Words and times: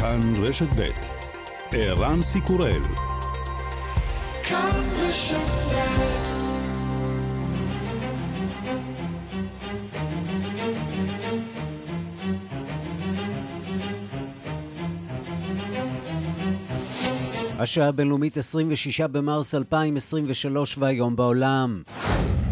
כאן 0.00 0.20
רשת 0.42 0.68
ב' 0.76 0.90
ערן 1.72 2.22
סיקורל 2.22 2.82
כאן 4.42 4.84
רשת 4.98 5.36
השעה 17.58 17.88
הבינלאומית 17.88 18.38
26 18.38 19.00
במרס 19.00 19.54
2023 19.54 20.78
והיום 20.78 21.16
בעולם. 21.16 21.82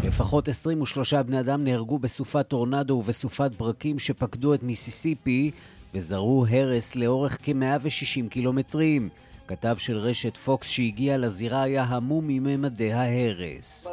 לפחות 0.03 0.47
23 0.47 1.13
בני 1.13 1.39
אדם 1.39 1.63
נהרגו 1.63 1.99
בסופת 1.99 2.47
טורנדו 2.47 2.93
ובסופת 2.93 3.51
ברקים 3.57 3.99
שפקדו 3.99 4.53
את 4.53 4.63
מיסיסיפי 4.63 5.51
וזרעו 5.95 6.45
הרס 6.49 6.95
לאורך 6.95 7.37
כ-160 7.43 8.29
קילומטרים. 8.29 9.09
כתב 9.47 9.75
של 9.77 9.97
רשת 9.97 10.37
פוקס 10.37 10.69
שהגיע 10.69 11.17
לזירה 11.17 11.63
היה 11.63 11.83
המום 11.83 12.27
מממדי 12.27 12.93
ההרס. 12.93 13.91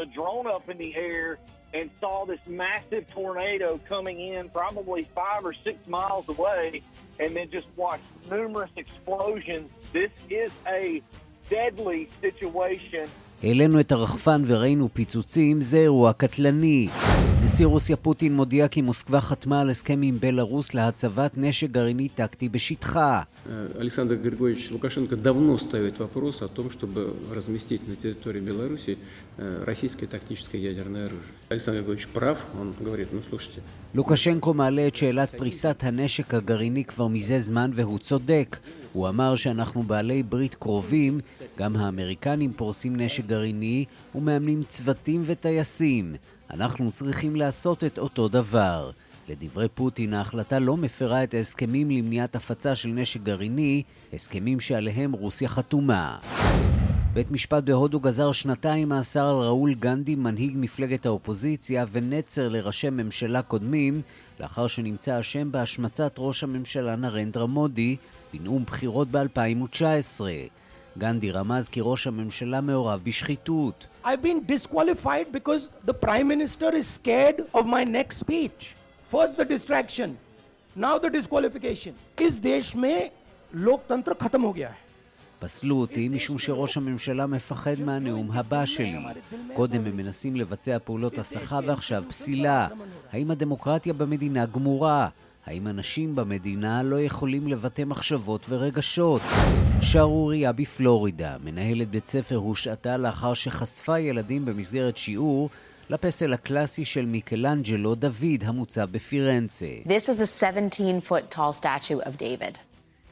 the 0.00 0.06
drone 0.18 0.46
up 0.56 0.68
in 0.72 0.76
the 0.76 0.92
air 0.94 1.38
and 1.72 1.86
saw 2.00 2.16
this 2.26 2.44
massive 2.64 3.04
tornado 3.18 3.68
coming 3.92 4.18
in 4.32 4.42
probably 4.50 5.02
or 5.42 5.54
miles 5.86 6.28
away 6.28 6.82
and 7.22 7.28
then 7.36 7.48
just 7.58 7.68
watched 7.76 8.10
numerous 8.30 8.74
explosions. 8.76 9.66
This 9.98 10.12
is 10.42 10.50
a 10.82 11.02
deadly 11.48 12.02
situation 12.20 13.06
העלינו 13.42 13.80
את 13.80 13.92
הרחפן 13.92 14.42
וראינו 14.46 14.88
פיצוצים, 14.92 15.60
זה 15.60 15.76
אירוע 15.76 16.12
קטלני. 16.12 16.88
נשיא 17.46 17.66
רוסיה 17.66 17.96
פוטין 17.96 18.36
מודיע 18.36 18.68
כי 18.68 18.82
מוסקבה 18.82 19.20
חתמה 19.20 19.60
על 19.60 19.70
הסכם 19.70 20.00
עם 20.02 20.20
בלארוס 20.20 20.74
להצבת 20.74 21.32
נשק 21.36 21.70
גרעיני 21.70 22.08
טקטי 22.08 22.48
בשטחה. 22.48 23.22
אלכסנדר 23.78 24.14
גרגויץ' 24.14 24.68
לוקשנקה 24.70 25.16
דבנו 25.16 25.58
ставит 25.58 25.98
вопрос 25.98 26.42
о 26.42 26.48
том, 26.48 26.70
чтобы 26.70 27.00
разместить 27.36 27.82
на 27.88 27.94
территории 28.02 28.40
Беларуси 28.40 28.98
э, 29.38 29.62
российское 29.64 30.06
тактическое 30.06 30.60
ядерное 30.60 31.04
оружие. 31.06 31.34
Александр 31.50 31.78
Григорьевич 31.78 32.08
прав, 32.08 32.38
он 32.60 32.74
говорит, 32.80 33.08
ну 33.12 33.20
לוקשנקו 33.94 34.54
מעלה 34.54 34.86
את 34.86 34.96
שאלת 34.96 35.34
פריסת 35.34 35.76
הנשק 35.82 36.34
הגרעיני 36.34 36.84
כבר 36.84 37.06
מזה 37.06 37.38
זמן 37.38 37.70
והוא 37.74 37.98
צודק. 37.98 38.56
הוא 38.92 39.08
אמר 39.08 39.36
שאנחנו 39.36 39.82
בעלי 39.82 40.22
ברית 40.22 40.54
קרובים, 40.54 41.20
גם 41.58 41.76
האמריקנים 41.76 42.52
פורסים 42.52 42.96
נשק 42.96 43.26
גרעיני 43.26 43.84
ומאמנים 44.14 44.62
צוותים 44.62 45.22
וטייסים. 45.26 46.14
אנחנו 46.50 46.92
צריכים 46.92 47.36
לעשות 47.36 47.84
את 47.84 47.98
אותו 47.98 48.28
דבר. 48.28 48.90
לדברי 49.28 49.68
פוטין, 49.68 50.14
ההחלטה 50.14 50.58
לא 50.58 50.76
מפרה 50.76 51.24
את 51.24 51.34
ההסכמים 51.34 51.90
למניעת 51.90 52.36
הפצה 52.36 52.76
של 52.76 52.88
נשק 52.88 53.20
גרעיני, 53.22 53.82
הסכמים 54.12 54.60
שעליהם 54.60 55.12
רוסיה 55.12 55.48
חתומה. 55.48 56.18
בית 57.12 57.30
משפט 57.30 57.64
בהודו 57.64 58.00
גזר 58.00 58.32
שנתיים 58.32 58.88
מאסר 58.88 59.28
על 59.28 59.36
ראול 59.36 59.74
גנדי, 59.74 60.14
מנהיג 60.14 60.52
מפלגת 60.54 61.06
האופוזיציה, 61.06 61.84
ונצר 61.92 62.48
לראשי 62.48 62.90
ממשלה 62.90 63.42
קודמים, 63.42 64.02
לאחר 64.40 64.66
שנמצא 64.66 65.20
אשם 65.20 65.52
בהשמצת 65.52 66.14
ראש 66.18 66.44
הממשלה 66.44 66.96
נרנדרה 66.96 67.46
מודי 67.46 67.96
בנאום 68.32 68.64
בחירות 68.64 69.08
ב-2019. 69.10 70.20
גנדי 70.97 71.31
רמז 71.31 71.67
כי 71.67 71.79
ראש 71.83 72.07
הממשלה 72.07 72.61
מעורב 72.61 72.99
בשחיתות. 73.03 73.87
I've 74.05 74.21
been 74.21 74.51
disqualified 74.51 75.31
because 75.31 75.69
the 75.85 75.93
prime 75.93 76.27
minister 76.27 76.69
is 76.73 76.87
scared 76.87 77.37
of 77.53 77.65
my 77.65 77.83
next 77.83 78.19
speech. 78.19 78.75
First 79.13 79.33
the 79.37 79.45
distraction, 79.45 80.09
now 80.75 80.97
the 80.97 81.09
disqualification. 81.09 81.93
इस 82.21 82.39
देश 82.39 82.75
में 82.75 83.09
लोकतंत्र 83.53 84.13
खत्म 84.13 84.41
हो 84.41 84.53
गया 84.53 84.69
है 84.69 84.91
פסלו 85.39 85.75
אותי 85.75 86.09
משום 86.09 86.37
שראש 86.37 86.77
הממשלה 86.77 87.25
מפחד 87.25 87.79
מהנאום 87.79 88.31
הבא 88.31 88.65
שלי. 88.65 88.97
קודם 89.53 89.85
הם 89.85 89.97
מנסים 89.97 90.35
לבצע 90.35 90.77
פעולות 90.79 91.17
הסחה 91.17 91.59
ועכשיו 91.65 92.03
פסילה. 92.07 92.67
האם 93.11 93.31
הדמוקרטיה 93.31 93.93
במדינה 93.93 94.45
גמורה? 94.45 95.09
האם 95.46 95.68
אנשים 95.68 96.16
במדינה 96.16 96.82
לא 96.82 97.00
יכולים 97.00 97.48
לבטא 97.48 97.82
מחשבות 97.82 98.46
ורגשות? 98.48 99.22
שערורייה 99.80 100.52
בפלורידה. 100.52 101.36
מנהלת 101.44 101.90
בית 101.90 102.06
ספר 102.06 102.36
הושעתה 102.36 102.96
לאחר 102.96 103.34
שחשפה 103.34 103.98
ילדים 103.98 104.44
במסגרת 104.44 104.96
שיעור 104.96 105.50
לפסל 105.90 106.32
הקלאסי 106.32 106.84
של 106.84 107.04
מיקלנג'לו 107.04 107.94
דוד 107.94 108.42
המוצב 108.44 108.88
בפירנצה. 108.90 109.66
This 109.84 110.08
is 110.08 110.20
a 110.20 110.44
17-foot 110.44 111.30
tall 111.30 111.52
statue 111.52 112.00
of 112.00 112.16
David, 112.16 112.58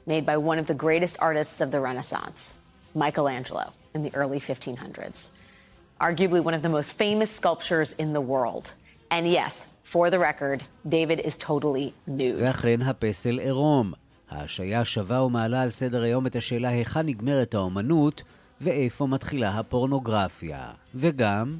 made 0.06 0.26
by 0.26 0.36
one 0.36 0.58
of 0.58 0.66
the 0.66 0.74
greatest 0.74 1.16
artists 1.20 1.60
of 1.60 1.70
the 1.70 1.80
Renaissance, 1.80 2.54
Michelangelo, 2.94 3.66
in 3.94 4.02
the 4.02 4.14
early 4.14 4.40
1500s. 4.40 5.38
Arguably 6.00 6.40
one 6.48 6.54
of 6.54 6.62
the 6.62 6.74
most 6.78 6.90
famous 7.04 7.30
sculptures 7.30 7.92
in 7.92 8.12
the 8.12 8.24
world. 8.32 8.74
And 9.10 9.26
yes, 9.26 9.74
For 9.84 10.10
the 10.10 10.18
record, 10.18 10.60
David 10.88 11.20
is 11.20 11.36
totally 11.36 11.92
nude. 12.08 12.40
ואכן 12.40 12.82
הפסל 12.82 13.38
עירום. 13.38 13.92
ההשעיה 14.30 14.84
שווה 14.84 15.22
ומעלה 15.22 15.62
על 15.62 15.70
סדר 15.70 16.02
היום 16.02 16.26
את 16.26 16.36
השאלה 16.36 16.68
היכן 16.68 17.06
נגמרת 17.06 17.54
האומנות 17.54 18.22
ואיפה 18.60 19.06
מתחילה 19.06 19.58
הפורנוגרפיה. 19.58 20.70
וגם... 20.94 21.58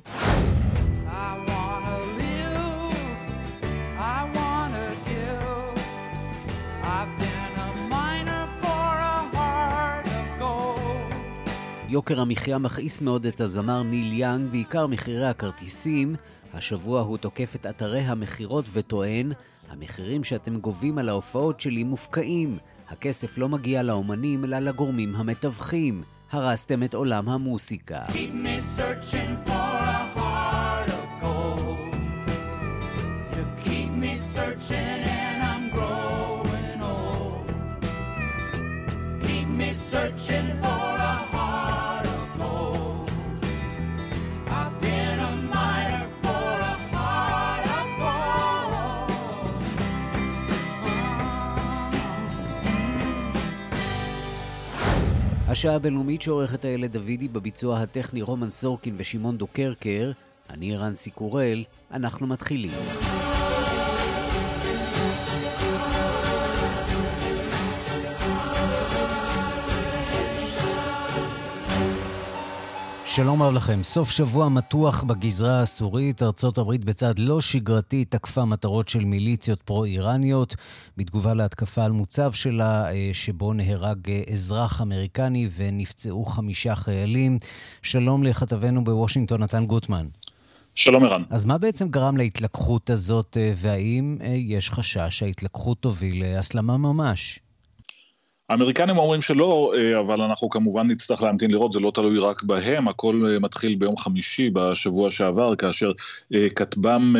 יוקר 11.94 12.20
המחיה 12.20 12.58
מכעיס 12.58 13.00
מאוד 13.00 13.26
את 13.26 13.40
הזמר 13.40 13.82
ניל 13.82 14.12
יאנג, 14.12 14.50
בעיקר 14.50 14.86
מחירי 14.86 15.26
הכרטיסים, 15.26 16.14
השבוע 16.54 17.00
הוא 17.00 17.18
תוקף 17.18 17.54
את 17.54 17.66
אתרי 17.66 18.00
המכירות 18.00 18.68
וטוען, 18.72 19.32
המחירים 19.70 20.24
שאתם 20.24 20.56
גובים 20.56 20.98
על 20.98 21.08
ההופעות 21.08 21.60
שלי 21.60 21.84
מופקעים. 21.84 22.58
הכסף 22.88 23.38
לא 23.38 23.48
מגיע 23.48 23.82
לאומנים 23.82 24.44
אלא 24.44 24.58
לגורמים 24.58 25.16
המתווכים. 25.16 26.02
הרסתם 26.32 26.82
את 26.82 26.94
עולם 26.94 27.28
המוסיקה. 27.28 28.00
searching 28.76 29.48
השעה 55.54 55.74
הבינלאומית 55.74 56.22
שעורכת 56.22 56.64
הילד 56.64 56.92
דוידי 56.92 57.28
בביצוע 57.28 57.78
הטכני 57.80 58.22
רומן 58.22 58.50
סורקין 58.50 58.94
ושמעון 58.96 59.38
דוקרקר, 59.38 60.12
אני 60.50 60.76
רנסי 60.76 61.10
קורל, 61.10 61.64
אנחנו 61.90 62.26
מתחילים. 62.26 62.70
שלום 73.14 73.42
רב 73.42 73.54
לכם. 73.54 73.82
סוף 73.82 74.10
שבוע 74.10 74.48
מתוח 74.48 75.02
בגזרה 75.02 75.62
הסורית. 75.62 76.22
ארצות 76.22 76.58
הברית 76.58 76.84
בצד 76.84 77.18
לא 77.18 77.40
שגרתי 77.40 78.04
תקפה 78.04 78.44
מטרות 78.44 78.88
של 78.88 79.04
מיליציות 79.04 79.62
פרו-איראניות 79.62 80.56
בתגובה 80.96 81.34
להתקפה 81.34 81.84
על 81.84 81.92
מוצב 81.92 82.32
שלה, 82.32 82.90
אה, 82.90 83.10
שבו 83.12 83.52
נהרג 83.52 84.10
אה, 84.10 84.22
אזרח 84.32 84.80
אמריקני 84.82 85.48
ונפצעו 85.56 86.24
חמישה 86.24 86.74
חיילים. 86.74 87.38
שלום 87.82 88.22
לכתבנו 88.22 88.84
בוושינגטון, 88.84 89.42
נתן 89.42 89.66
גוטמן. 89.66 90.06
שלום 90.74 91.04
ערן. 91.04 91.22
אז 91.30 91.44
מה 91.44 91.58
בעצם 91.58 91.88
גרם 91.88 92.16
להתלקחות 92.16 92.90
הזאת, 92.90 93.36
אה, 93.40 93.52
והאם 93.56 94.18
יש 94.34 94.70
חשש 94.70 95.18
שההתלקחות 95.18 95.80
תוביל 95.80 96.24
להסלמה 96.24 96.76
ממש? 96.76 97.40
האמריקנים 98.48 98.98
אומרים 98.98 99.22
שלא, 99.22 99.72
אה, 99.76 100.00
אבל 100.00 100.20
אנחנו 100.20 100.50
כמובן 100.50 100.86
נצטרך 100.86 101.22
להמתין 101.22 101.50
לראות, 101.50 101.72
זה 101.72 101.80
לא 101.80 101.92
תלוי 101.94 102.18
רק 102.18 102.42
בהם, 102.42 102.88
הכל 102.88 103.26
אה, 103.28 103.38
מתחיל 103.38 103.74
ביום 103.74 103.96
חמישי 103.96 104.50
בשבוע 104.50 105.10
שעבר, 105.10 105.56
כאשר 105.56 105.92
אה, 106.34 106.48
כטב"ם 106.56 107.16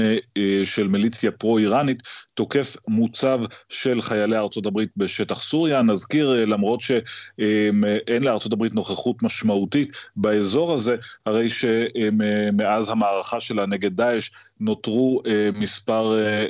של 0.65 0.89
מיליציה 0.89 1.31
פרו-איראנית 1.31 2.03
תוקף 2.35 2.77
מוצב 2.89 3.41
של 3.69 4.03
חיילי 4.03 4.37
ארצות 4.37 4.67
הברית 4.67 4.91
בשטח 4.97 5.43
סוריה. 5.43 5.83
נזכיר, 5.83 6.45
למרות 6.47 6.81
שאין 6.81 8.23
לארצות 8.23 8.53
הברית 8.53 8.75
נוכחות 8.75 9.23
משמעותית 9.23 9.97
באזור 10.17 10.75
הזה, 10.75 10.97
הרי 11.27 11.51
שמאז 11.51 12.91
המערכה 12.91 13.41
שלה 13.41 13.67
נגד 13.67 13.97
דאעש 13.97 14.31
נותרו 14.61 15.23
אה, 15.27 15.51
מספר 15.59 16.19
אה, 16.19 16.45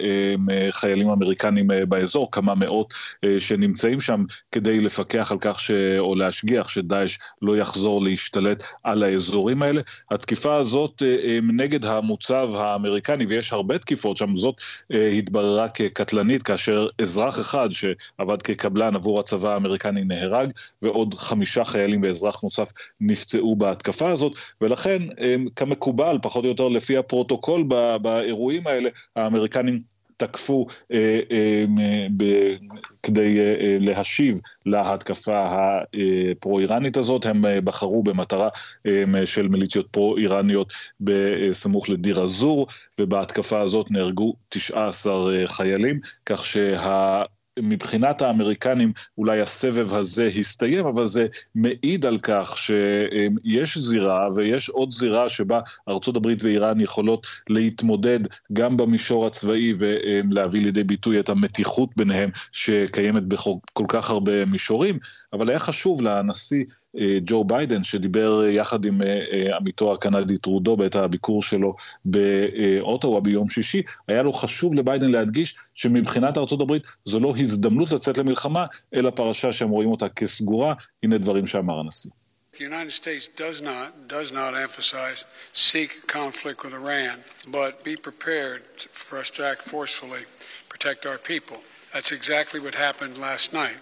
אה, 0.51 0.73
חיילים 0.73 1.11
אמריקנים 1.11 1.71
אה, 1.71 1.87
באזור, 1.87 2.31
כמה 2.33 2.55
מאות 2.55 2.95
אה, 3.25 3.41
שנמצאים 3.41 4.01
שם 4.01 4.25
כדי 4.53 4.81
לפקח 4.81 5.33
על 5.33 5.39
כך 5.41 5.61
ש... 5.61 5.71
או 5.99 6.15
להשגיח 6.15 6.69
שדאעש 6.69 7.19
לא 7.43 7.57
יחזור 7.57 8.03
להשתלט 8.03 8.65
על 8.83 9.03
האזורים 9.03 9.63
האלה. 9.63 9.81
התקיפה 10.11 10.57
הזאת 10.57 11.03
אה, 11.03 11.17
אה, 11.25 11.39
נגד 11.43 11.85
המוצב 11.85 12.51
האמריקני, 12.55 13.27
ויש 13.27 13.53
הרבה 13.53 13.79
תקיפות 13.79 14.17
שם, 14.17 14.37
זאת 14.37 14.55
אה, 14.93 15.09
התבררה 15.09 15.69
כקטלנית 15.75 16.43
כאשר 16.43 16.87
אזרח 16.99 17.41
אחד 17.41 17.69
שעבד 17.71 18.43
כקבלן 18.43 18.95
עבור 18.95 19.21
הצבא 19.21 19.55
האמריקני 19.55 20.05
נהרג, 20.05 20.51
ועוד 20.83 21.15
חמישה 21.15 21.65
חיילים 21.65 22.01
ואזרח 22.03 22.43
נוסף 22.43 22.71
נפצעו 23.01 23.57
בהתקפה 23.57 24.11
הזאת, 24.11 24.33
ולכן 24.61 25.03
אה, 25.21 25.37
כמקובל, 25.57 26.19
פחות 26.23 26.45
או 26.45 26.49
יותר 26.49 26.69
לפי 26.69 26.97
הפרוטוקול 26.97 27.65
באירועים 28.03 28.67
האלה, 28.67 28.91
האמריקנים 29.17 29.94
תקפו 30.17 30.67
אה, 30.93 31.21
אה, 31.31 31.65
ב, 32.17 32.25
כדי 33.03 33.39
אה, 33.41 33.55
אה, 33.61 33.77
להשיב 33.81 34.39
להתקפה 34.67 35.47
הפרו-איראנית 35.47 36.97
הזאת. 36.97 37.27
הם 37.27 37.47
אה, 37.47 37.61
בחרו 37.61 38.03
במטרה 38.03 38.49
אה, 38.87 39.27
של 39.27 39.49
מיליציות 39.49 39.87
פרו-איראניות 39.91 40.73
בסמוך 41.01 41.89
לדיר 41.89 42.25
א-זור, 42.25 42.67
ובהתקפה 42.99 43.61
הזאת 43.61 43.91
נהרגו 43.91 44.35
19 44.49 45.35
אה, 45.35 45.47
חיילים, 45.47 46.01
כך 46.27 46.45
שה... 46.45 47.23
מבחינת 47.63 48.23
האמריקנים 48.23 48.93
אולי 49.19 49.41
הסבב 49.41 49.95
הזה 49.95 50.31
הסתיים, 50.39 50.87
אבל 50.87 51.07
זה 51.07 51.27
מעיד 51.55 52.07
על 52.07 52.19
כך 52.23 52.59
שיש 52.59 53.79
זירה 53.79 54.29
ויש 54.35 54.69
עוד 54.69 54.91
זירה 54.91 55.29
שבה 55.29 55.61
ארצות 55.89 56.17
הברית 56.17 56.43
ואיראן 56.43 56.81
יכולות 56.81 57.27
להתמודד 57.49 58.21
גם 58.53 58.77
במישור 58.77 59.27
הצבאי 59.27 59.75
ולהביא 59.79 60.63
לידי 60.63 60.85
ביטוי 60.85 61.21
את 61.21 61.29
המתיחות 61.29 61.91
ביניהם 61.97 62.31
שקיימת 62.53 63.23
בכל 63.23 63.85
כך 63.89 64.11
הרבה 64.11 64.45
מישורים, 64.45 64.99
אבל 65.35 65.51
היה 65.51 65.59
חשוב 65.59 66.03
לנשיא 66.03 66.65
אה, 66.99 67.19
ג'ו 67.25 67.45
ביידן, 67.45 67.85
שדיבר 67.85 68.45
אה, 68.45 68.51
יחד 68.51 68.85
עם 68.85 69.03
אה, 69.03 69.57
עמיתו 69.57 69.93
הקנדי 69.93 70.39
טרודו 70.39 70.77
בעת 70.77 70.97
הביקור 70.97 71.43
שלו 71.43 71.77
באוטווה 72.05 73.21
ביום 73.21 73.49
שישי, 73.49 73.83
היה 74.09 74.23
לו 74.23 74.33
חשוב 74.33 74.75
לביידן 74.75 75.11
להדגיש 75.11 75.57
שמבחינת 75.75 76.37
הברית 76.37 76.83
זו 77.05 77.21
לא 77.21 77.35
הזדמנות 77.39 77.93
לצאת 77.93 78.19
למלחמה, 78.19 78.67
אלא 78.95 79.11
פרשה 79.11 79.53
שהם 79.53 79.71
רואים 79.71 79.91
אותה 79.91 80.09
כסגורה. 80.09 80.75
הנה 81.03 81.19
דברים 81.19 81.47
שאמר 81.47 81.81
הנשיא. 81.81 82.11
The 82.55 82.63
United 82.63 82.93
States 82.93 83.27
does 83.27 83.61
not, 83.61 84.07
does 84.07 84.31
not 84.31 84.55
emphasize 84.55 85.25
seek 85.53 86.07
conflict 86.07 86.63
with 86.65 86.73
Iran, 86.73 87.17
but 87.51 87.83
be 87.83 87.97
prepared 87.97 88.63
for 88.93 89.19
us 89.19 89.29
to 89.31 89.41
act 89.51 89.63
forcefully, 89.63 90.23
protect 90.69 91.05
our 91.05 91.19
people. 91.19 91.59
That's 91.93 92.13
exactly 92.13 92.61
what 92.61 92.77
happened 92.77 93.19
last 93.19 93.53
night. 93.53 93.79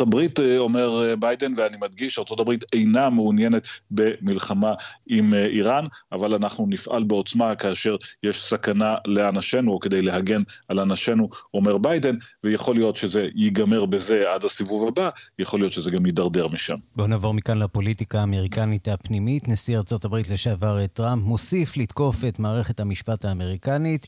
הברית, 0.00 0.40
אה, 0.40 0.58
אומר 0.58 1.08
אה, 1.08 1.16
ביידן, 1.16 1.52
ואני 1.56 1.76
מדגיש, 1.80 2.18
הברית 2.40 2.64
אינה 2.72 3.10
מעוניינת 3.10 3.68
במלחמה 3.90 4.74
עם 5.06 5.34
אה, 5.34 5.46
איראן, 5.46 5.84
אבל 6.12 6.34
אנחנו 6.34 6.66
נפעל 6.68 7.02
בעוצמה 7.02 7.54
כאשר 7.54 7.96
יש 8.22 8.42
סכנה 8.42 8.94
לאנשינו, 9.06 9.72
או 9.72 9.80
כדי 9.80 10.02
להגן 10.02 10.42
על 10.68 10.80
אנשינו, 10.80 11.28
אומר 11.54 11.78
ביידן, 11.78 12.16
ויכול 12.44 12.76
להיות 12.76 12.96
שזה 12.96 13.28
ייגמר 13.34 13.84
בזה 13.84 14.32
עד 14.34 14.44
הסיבוב 14.44 14.88
הבא, 14.88 15.10
יכול 15.38 15.60
להיות 15.60 15.72
שזה 15.72 15.90
גם 15.90 16.06
יידרדר 16.06 16.48
משם. 16.48 16.76
בואו 16.96 17.06
נעבור 17.06 17.34
מכאן 17.34 17.58
לפוליטיקה 17.58 18.20
האמריקנית 18.20 18.88
הפנימית. 18.88 19.48
נשיא 19.48 19.78
הברית 20.04 20.30
לשעבר 20.30 20.86
טראמפ 20.86 21.22
מוסיף 21.22 21.76
לתקוף 21.76 22.24
את 22.28 22.38
מערכת 22.38 22.80
המשפט 22.80 23.24
האמריקנית. 23.24 24.06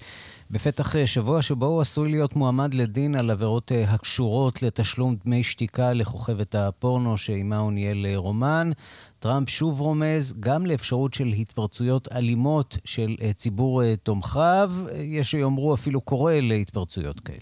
בפתח 0.51 1.07
שבוע 1.07 1.43
שבו 1.43 1.67
הוא 1.67 1.81
עשוי 1.81 2.11
להיות 2.11 2.37
מועמד 2.37 2.75
לדין 2.75 3.15
על 3.15 3.31
עבירות 3.31 3.73
הקשורות 3.89 4.63
לתשלום 4.63 5.14
דמי 5.25 5.43
שתיקה 5.43 5.93
לכוכבת 5.93 6.55
הפורנו 6.55 7.19
שעימה 7.19 7.59
הוא 7.59 7.73
ניהל 7.73 8.07
אה, 8.07 8.17
רומן. 8.17 8.71
טראמפ 9.19 9.49
שוב 9.49 9.81
רומז 9.81 10.35
גם 10.41 10.67
לאפשרות 10.67 11.15
של 11.15 11.27
התפרצויות 11.27 12.09
אלימות 12.13 12.79
של 12.85 13.17
ציבור 13.37 13.83
תומכיו. 14.03 14.73
יש 14.95 15.31
שיאמרו 15.31 15.75
אפילו 15.75 16.01
קורא 16.01 16.33
להתפרצויות 16.33 17.21
כאלה. 17.21 17.39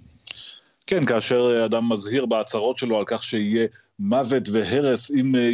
כן, 0.87 1.05
כאשר 1.05 1.63
אדם 1.65 1.93
מזהיר 1.93 2.27
בהצהרות 2.27 2.77
שלו 2.77 2.99
על 2.99 3.05
כך 3.07 3.23
שיהיה 3.23 3.67
מוות 4.03 4.49
והרס 4.53 5.11
אם 5.11 5.37
אה, 5.37 5.51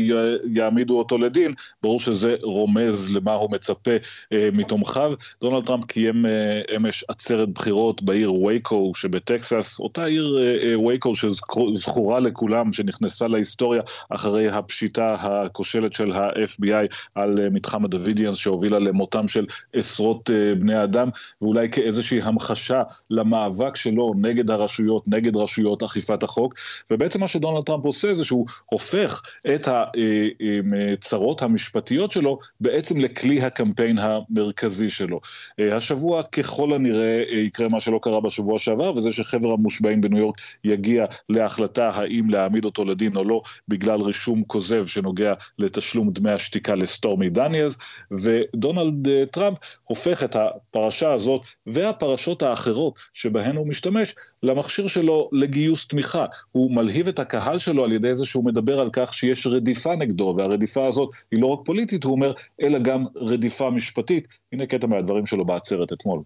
יעמידו 0.53 0.99
אותו 0.99 1.19
לדין, 1.19 1.53
ברור 1.83 2.01
שזה 2.01 2.37
רומז 2.43 3.15
למה 3.15 3.33
הוא 3.33 3.51
מצפה 3.53 3.91
אה, 4.33 4.49
מתומכיו. 4.53 5.13
דונלד 5.41 5.67
טראמפ 5.67 5.85
קיים 5.85 6.27
אה, 6.27 6.61
אמש 6.77 7.05
עצרת 7.09 7.49
בחירות 7.49 8.03
בעיר 8.03 8.35
וייקו 8.35 8.93
שבטקסס, 8.95 9.81
אותה 9.81 10.05
עיר 10.05 10.39
וייקו 10.87 11.13
שזכורה 11.15 12.21
לכולם, 12.21 12.73
שנכנסה 12.73 13.29
להיסטוריה 13.29 13.83
אחרי 14.11 14.49
הפשיטה 14.49 15.17
הכושלת 15.21 15.93
של 15.93 16.13
ה-FBI 16.13 16.97
על 17.15 17.49
מתחם 17.51 17.85
הדוידיאנס 17.85 18.37
שהובילה 18.37 18.79
למותם 18.79 19.29
של 19.29 19.47
עשרות 19.73 20.31
בני 20.59 20.85
אדם, 20.85 21.09
ואולי 21.43 21.71
כאיזושהי 21.71 22.23
המחשה 22.23 22.83
למאבק 23.11 23.77
שלו 23.77 24.13
נגד 24.17 24.51
הרשויות, 24.51 25.03
נגד 25.07 25.37
רשויות 25.37 25.83
אכיפת 25.83 26.23
החוק. 26.23 26.55
ובעצם 26.91 27.21
מה 27.21 27.29
שדונלד 27.29 27.65
טראמפ 27.65 27.85
עושה 27.85 28.15
זה 28.15 28.25
שהוא 28.25 28.38
הופך 28.67 29.23
את 29.55 29.69
הצרות 29.69 31.43
המשפטיות 31.43 32.11
שלו 32.11 32.39
בעצם 32.61 33.01
לכלי 33.01 33.43
הקמפיין 33.43 33.99
המרכזי 33.99 34.91
שלו. 34.91 35.21
אה, 35.61 35.77
השבוע 35.77 36.23
ככל 36.23 36.73
הנראה 36.73 37.23
אה, 37.33 37.39
יקרה 37.39 37.69
מה 37.69 37.81
שלא 37.81 38.01
קרה 38.03 38.21
בשבוע 38.21 38.59
שעבר, 38.59 38.93
וזה 38.97 39.13
שחבר 39.13 39.53
המושבעים 39.53 40.01
בניו 40.01 40.19
יורק 40.19 40.37
יגיע 40.65 41.05
להחלטה 41.29 41.89
האם 41.89 42.31
להעמיד 42.31 42.65
אותו 42.65 42.85
לדין 42.85 43.17
או 43.17 43.25
לא, 43.25 43.43
בגלל 43.69 44.01
רישום 44.01 44.45
כוזב 44.47 44.87
שנוגע 44.87 45.35
לתשלום 45.59 46.11
דמי 46.11 46.31
השתיקה 46.31 46.75
לסטורמי 46.75 47.31
דניאלס, 47.31 47.79
ודונלד 48.11 49.09
אה, 49.09 49.27
טראמפ 49.27 49.59
הופך 49.85 50.25
את 50.25 50.37
הפרשה 50.37 51.13
הזאת 51.13 51.43
והפרשות 51.67 52.43
האחרות 52.43 52.95
שבהן 53.13 53.57
הוא 53.57 53.67
משתמש 53.67 54.15
למכשיר 54.43 54.87
שלו 54.87 55.31
לגיוס 55.33 55.89
תמיכה. 55.89 56.25
הוא 56.53 56.71
מלהיב 56.73 57.09
את 57.09 57.19
הקהל 57.19 57.59
שלו 57.59 57.85
על 57.85 57.93
ידי 57.93 58.15
זה 58.15 58.25
שהוא 58.25 58.45
מדבר 58.45 58.81
על 58.81 58.91
כך 58.93 59.15
שיש 59.15 59.47
רדיפה 59.47 59.97
נגדו, 59.97 60.35
והרדיפה 60.39 60.87
הזאת 60.87 61.11
היא 61.31 61.43
לא 61.43 61.47
רק 61.47 61.59
פוליטית, 61.65 62.05
הוא 62.05 62.13
אומר, 62.13 62.33
אלא 62.63 62.79
גם 62.79 63.05
רדיפה 63.17 63.71
משפטית. 63.71 64.29
הנה 64.53 64.67
קטע 64.67 64.87
מהדברים 64.87 65.27
שלו 65.27 65.45
בעצרת 65.45 65.93
אתמול. 65.93 66.23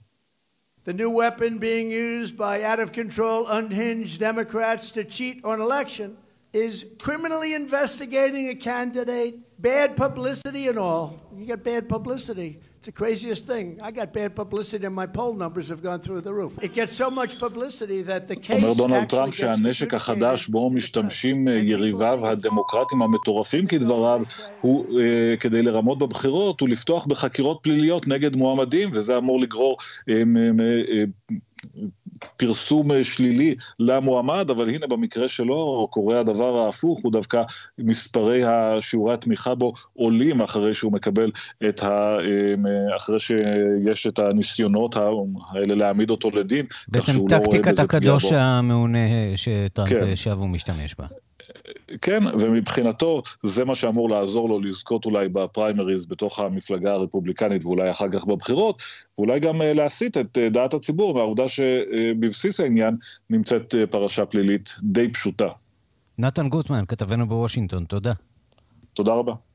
The 0.85 0.93
new 0.93 1.11
weapon 1.11 1.59
being 1.59 1.91
used 1.93 2.37
by 2.37 2.65
out 2.65 2.81
of 2.81 2.91
control, 2.93 3.47
unhinged 3.47 4.19
Democrats 4.19 4.91
to 4.91 5.05
cheat 5.05 5.45
on 5.45 5.61
election 5.61 6.17
is 6.53 6.85
criminally 7.01 7.55
investigating 7.55 8.49
a 8.49 8.57
candidate, 8.57 9.35
bad 9.61 9.97
publicity 9.97 10.67
and 10.69 10.79
all. 10.79 11.21
You 11.39 11.47
get 11.47 11.63
bad 11.63 11.89
publicity. 11.89 12.59
It's 12.83 12.89
the 12.89 13.05
craziest 13.05 13.47
thing. 13.47 13.67
I 13.81 13.93
got 13.93 14.13
bad 14.13 14.35
publicity 14.35 14.85
and 14.87 14.97
my 15.03 15.07
poll 15.07 15.35
numbers 15.35 15.69
have 15.69 15.83
gone 15.89 16.01
through 16.05 16.23
the 16.29 16.35
roof. 16.41 16.53
It 16.67 16.73
gets 16.75 16.95
so 17.03 17.09
much 17.11 17.39
publicity 17.39 18.03
that 18.03 18.27
the 18.27 18.37
case 18.37 18.63
אומר 18.63 18.73
דונלד 18.77 19.09
טראמפ 19.09 19.35
שהנשק 19.35 19.95
החדש 19.95 20.49
בו 20.49 20.71
משתמשים 20.71 21.49
יריביו 21.49 22.27
הדמוקרטים 22.27 23.03
המטורפים 23.03 23.67
כדבריו 23.67 24.23
הוא 24.61 24.85
uh, 24.85 25.41
כדי 25.41 25.63
לרמות 25.63 25.99
בבחירות 25.99 26.63
ולפתוח 26.63 27.07
בחקירות 27.07 27.59
פליליות 27.63 28.09
נגד 28.09 28.37
מועמדים 28.37 28.91
וזה 28.93 29.19
אמור 29.19 29.41
לגרור 29.41 29.77
uh, 30.11 30.13
uh, 30.13 31.33
פרסום 32.37 32.93
אה, 32.93 33.05
שלילי 33.05 33.55
למועמד, 33.79 34.51
אבל 34.51 34.69
הנה 34.69 34.87
במקרה 34.87 35.29
שלו 35.29 35.89
קורה 35.91 36.21
הדבר 36.21 36.59
ההפוך, 36.59 37.01
הוא 37.03 37.13
דווקא 37.13 37.43
מספרי 37.79 38.43
שיעורי 38.81 39.15
התמיכה 39.15 39.55
בו 39.55 39.73
עולים 39.93 40.41
אחרי 40.41 40.75
שהוא 40.75 40.93
מקבל 40.93 41.31
את 41.69 41.83
ה... 41.83 42.17
אה, 42.19 42.97
אחרי 42.97 43.21
שיש 43.21 44.07
את 44.07 44.19
הניסיונות 44.19 44.97
האלה 44.97 45.75
להעמיד 45.75 46.11
אותו 46.11 46.31
לדין. 46.31 46.67
בעצם 46.89 47.13
לא 47.17 47.25
טקטיקת 47.29 47.79
לא 47.79 47.83
הקדוש 47.83 48.33
המעונה 48.33 48.99
שטראמפ 49.37 49.91
כן. 49.91 50.17
שב 50.17 50.41
ומשתמש 50.41 50.95
בה. 50.99 51.07
כן, 52.01 52.23
ומבחינתו 52.41 53.23
זה 53.43 53.65
מה 53.65 53.75
שאמור 53.75 54.11
לעזור 54.11 54.49
לו 54.49 54.61
לזכות 54.61 55.05
אולי 55.05 55.29
בפריימריז 55.29 56.07
בתוך 56.07 56.39
המפלגה 56.39 56.93
הרפובליקנית 56.93 57.65
ואולי 57.65 57.91
אחר 57.91 58.09
כך 58.13 58.25
בבחירות, 58.25 58.83
ואולי 59.19 59.41
גם 59.41 59.63
אה, 59.63 59.73
להסיט 59.73 60.17
את 60.17 60.39
אה, 60.39 60.49
דעת 60.49 60.75
הציבור 60.75 61.15
מהעובדה 61.15 61.49
שבבסיס 61.49 62.61
העניין 62.61 62.97
נמצאת 63.31 63.75
אה, 63.75 63.87
פרשה 63.87 64.27
פלילית 64.27 64.75
די 64.83 65.09
פשוטה. 65.13 65.49
נתן 66.19 66.49
גוטמן, 66.49 66.85
כתבנו 66.89 67.29
בוושינגטון, 67.29 67.85
תודה. 67.85 68.13
תודה 68.95 69.13
רבה. 69.13 69.52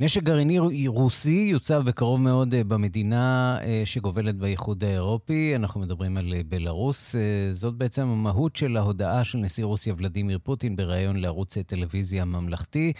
נשק 0.00 0.22
גרעיני 0.22 0.58
רוסי 0.88 1.48
יוצב 1.50 1.82
בקרוב 1.86 2.20
מאוד 2.20 2.54
אה, 2.54 2.64
במדינה 2.64 3.58
אה, 3.62 3.82
שגובלת 3.84 4.36
באיחוד 4.36 4.84
האירופי. 4.84 5.56
אנחנו 5.56 5.80
מדברים 5.80 6.16
על 6.16 6.34
אה, 6.34 6.40
בלארוס. 6.48 7.14
זאת 7.52 7.74
בעצם 7.74 8.06
המהות 8.06 8.56
של 8.56 8.76
ההודעה 8.76 9.24
של 9.24 9.38
נשיא 9.38 9.64
רוסיה 9.64 9.94
ולדימיר 9.98 10.38
פוטין 10.42 10.76
בריאיון 10.76 11.16
לערוץ 11.16 11.58
טלוויזיה 11.58 12.24
ממלכתי. 12.24 12.92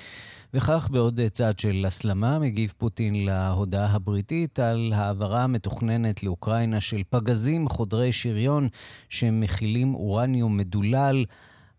וכך, 0.55 0.89
בעוד 0.91 1.21
צעד 1.33 1.59
של 1.59 1.85
הסלמה, 1.87 2.39
מגיב 2.39 2.73
פוטין 2.79 3.25
להודעה 3.25 3.87
הבריטית 3.87 4.59
על 4.59 4.93
העברה 4.97 5.45
המתוכננת 5.45 6.23
לאוקראינה 6.23 6.81
של 6.81 7.03
פגזים 7.11 7.69
חודרי 7.69 8.13
שריון 8.13 8.69
שמכילים 9.09 9.95
אורניום 9.95 10.57
מדולל. 10.57 11.25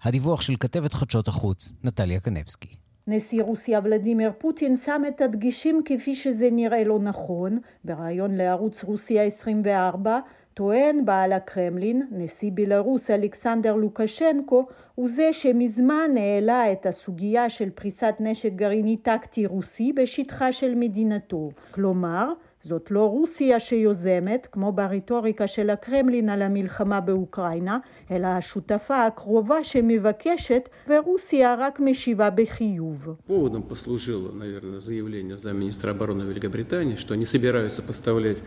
הדיווח 0.04 0.42
של 0.42 0.56
כתבת 0.60 0.94
חדשות 0.94 1.28
החוץ, 1.28 1.74
נטליה 1.84 2.20
קנבסקי. 2.20 2.85
נשיא 3.08 3.44
רוסיה 3.44 3.80
ולדימיר 3.84 4.32
פוטין 4.38 4.76
שם 4.76 5.02
את 5.08 5.22
הדגישים 5.22 5.82
כפי 5.86 6.16
שזה 6.16 6.50
נראה 6.52 6.84
לו 6.84 6.98
נכון. 7.00 7.60
בריאיון 7.84 8.36
לערוץ 8.36 8.84
רוסיה 8.84 9.24
24 9.24 10.20
טוען 10.54 11.06
בעל 11.06 11.34
הקרמלין, 11.34 12.08
נשיא 12.12 12.52
בלרוס 12.54 13.12
אלכסנדר 13.12 13.76
לוקשנקו, 13.76 14.68
הוא 14.96 15.10
זה 15.10 15.34
שמזמן 15.34 16.12
העלה 16.18 16.72
את 16.72 16.86
הסוגיה 16.86 17.50
של 17.50 17.70
פריסת 17.70 18.16
נשק 18.20 18.52
גרעיני 18.54 18.98
טקטי 18.98 19.46
רוסי 19.46 19.94
בשטחה 19.94 20.52
של 20.52 20.76
מדינתו. 20.76 21.50
כלומר, 21.72 22.34
זאת 22.65 22.91
לא 22.91 23.05
רוסיה 23.05 23.61
שיוזמת, 23.61 24.49
כמו 24.53 24.73
ברטוריקה 24.73 25.47
של 25.47 25.71
הקרמלין 25.71 26.29
על 26.29 26.43
המלחמה 26.43 27.01
באוקראינה, 27.01 27.79
אלא 28.11 28.27
השותפה 28.27 29.07
הקרובה 29.07 29.65
שמבקשת, 29.65 30.69
ורוסיה 30.89 31.55
רק 31.59 31.81
משיבה 31.81 32.31
בחיוב. 32.31 33.17
поводом 33.27 33.63
послужило, 33.63 34.33
наверное, 34.33 34.81
заявление 34.81 35.39
замминистра 35.39 35.93
обороны 35.93 36.23
Великобритании, 36.23 36.97
что 36.97 37.15
не 37.15 37.25
собираются 37.25 37.83
поставлять 37.83 38.39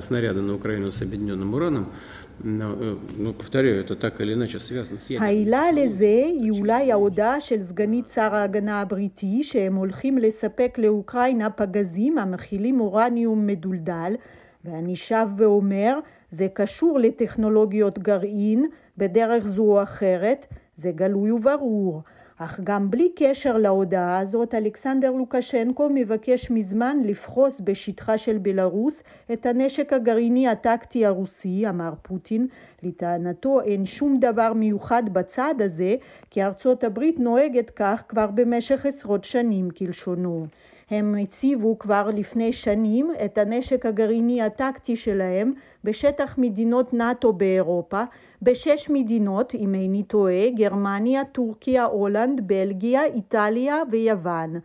снаряды 0.00 0.42
на 0.42 0.54
Украину 0.54 0.92
с 0.92 1.02
объединенным 1.02 1.54
ураном, 1.54 1.90
העילה 5.19 5.71
לזה 5.71 6.23
היא 6.25 6.51
אולי 6.51 6.91
ההודעה 6.91 7.41
של 7.41 7.61
סגנית 7.63 8.07
שר 8.07 8.35
ההגנה 8.35 8.81
הבריטי 8.81 9.43
שהם 9.43 9.75
הולכים 9.75 10.17
לספק 10.17 10.77
לאוקראינה 10.77 11.49
פגזים 11.49 12.17
המכילים 12.17 12.79
אורניום 12.79 13.47
מדולדל 13.47 14.13
ואני 14.65 14.95
שב 14.95 15.27
ואומר 15.37 15.99
זה 16.31 16.47
קשור 16.53 16.99
לטכנולוגיות 16.99 17.99
גרעין 17.99 18.65
בדרך 18.97 19.47
זו 19.47 19.63
או 19.63 19.83
אחרת 19.83 20.45
זה 20.75 20.91
גלוי 20.91 21.31
וברור 21.31 22.01
אך 22.43 22.59
גם 22.63 22.91
בלי 22.91 23.09
קשר 23.15 23.57
להודעה 23.57 24.19
הזאת, 24.19 24.55
אלכסנדר 24.55 25.11
לוקשנקו 25.11 25.89
מבקש 25.93 26.51
מזמן 26.51 26.97
לפחוס 27.03 27.61
בשטחה 27.63 28.17
של 28.17 28.37
בלארוס 28.37 29.03
את 29.33 29.45
הנשק 29.45 29.93
הגרעיני 29.93 30.47
הטקטי 30.47 31.05
הרוסי, 31.05 31.69
אמר 31.69 31.93
פוטין. 32.01 32.47
לטענתו 32.83 33.61
אין 33.61 33.85
שום 33.85 34.19
דבר 34.19 34.53
מיוחד 34.53 35.03
בצעד 35.13 35.61
הזה, 35.61 35.95
כי 36.29 36.43
ארצות 36.43 36.83
הברית 36.83 37.19
נוהגת 37.19 37.69
כך 37.69 38.03
כבר 38.07 38.27
במשך 38.27 38.85
עשרות 38.85 39.23
שנים 39.23 39.69
כלשונו. 39.69 40.45
הם 40.91 41.15
הציבו 41.21 41.79
כבר 41.79 42.09
לפני 42.13 42.53
שנים 42.53 43.11
את 43.25 43.37
הנשק 43.37 43.85
הגרעיני 43.85 44.41
הטקטי 44.41 44.95
שלהם 44.95 45.53
בשטח 45.83 46.35
מדינות 46.37 46.93
נאט"ו 46.93 47.33
באירופה, 47.33 48.03
בשש 48.41 48.89
מדינות, 48.89 49.55
אם 49.55 49.73
איני 49.73 50.03
טועה, 50.03 50.49
גרמניה, 50.55 51.25
טורקיה, 51.25 51.83
הולנד, 51.83 52.41
בלגיה, 52.47 53.05
איטליה 53.05 53.77
ויוון. 53.91 54.59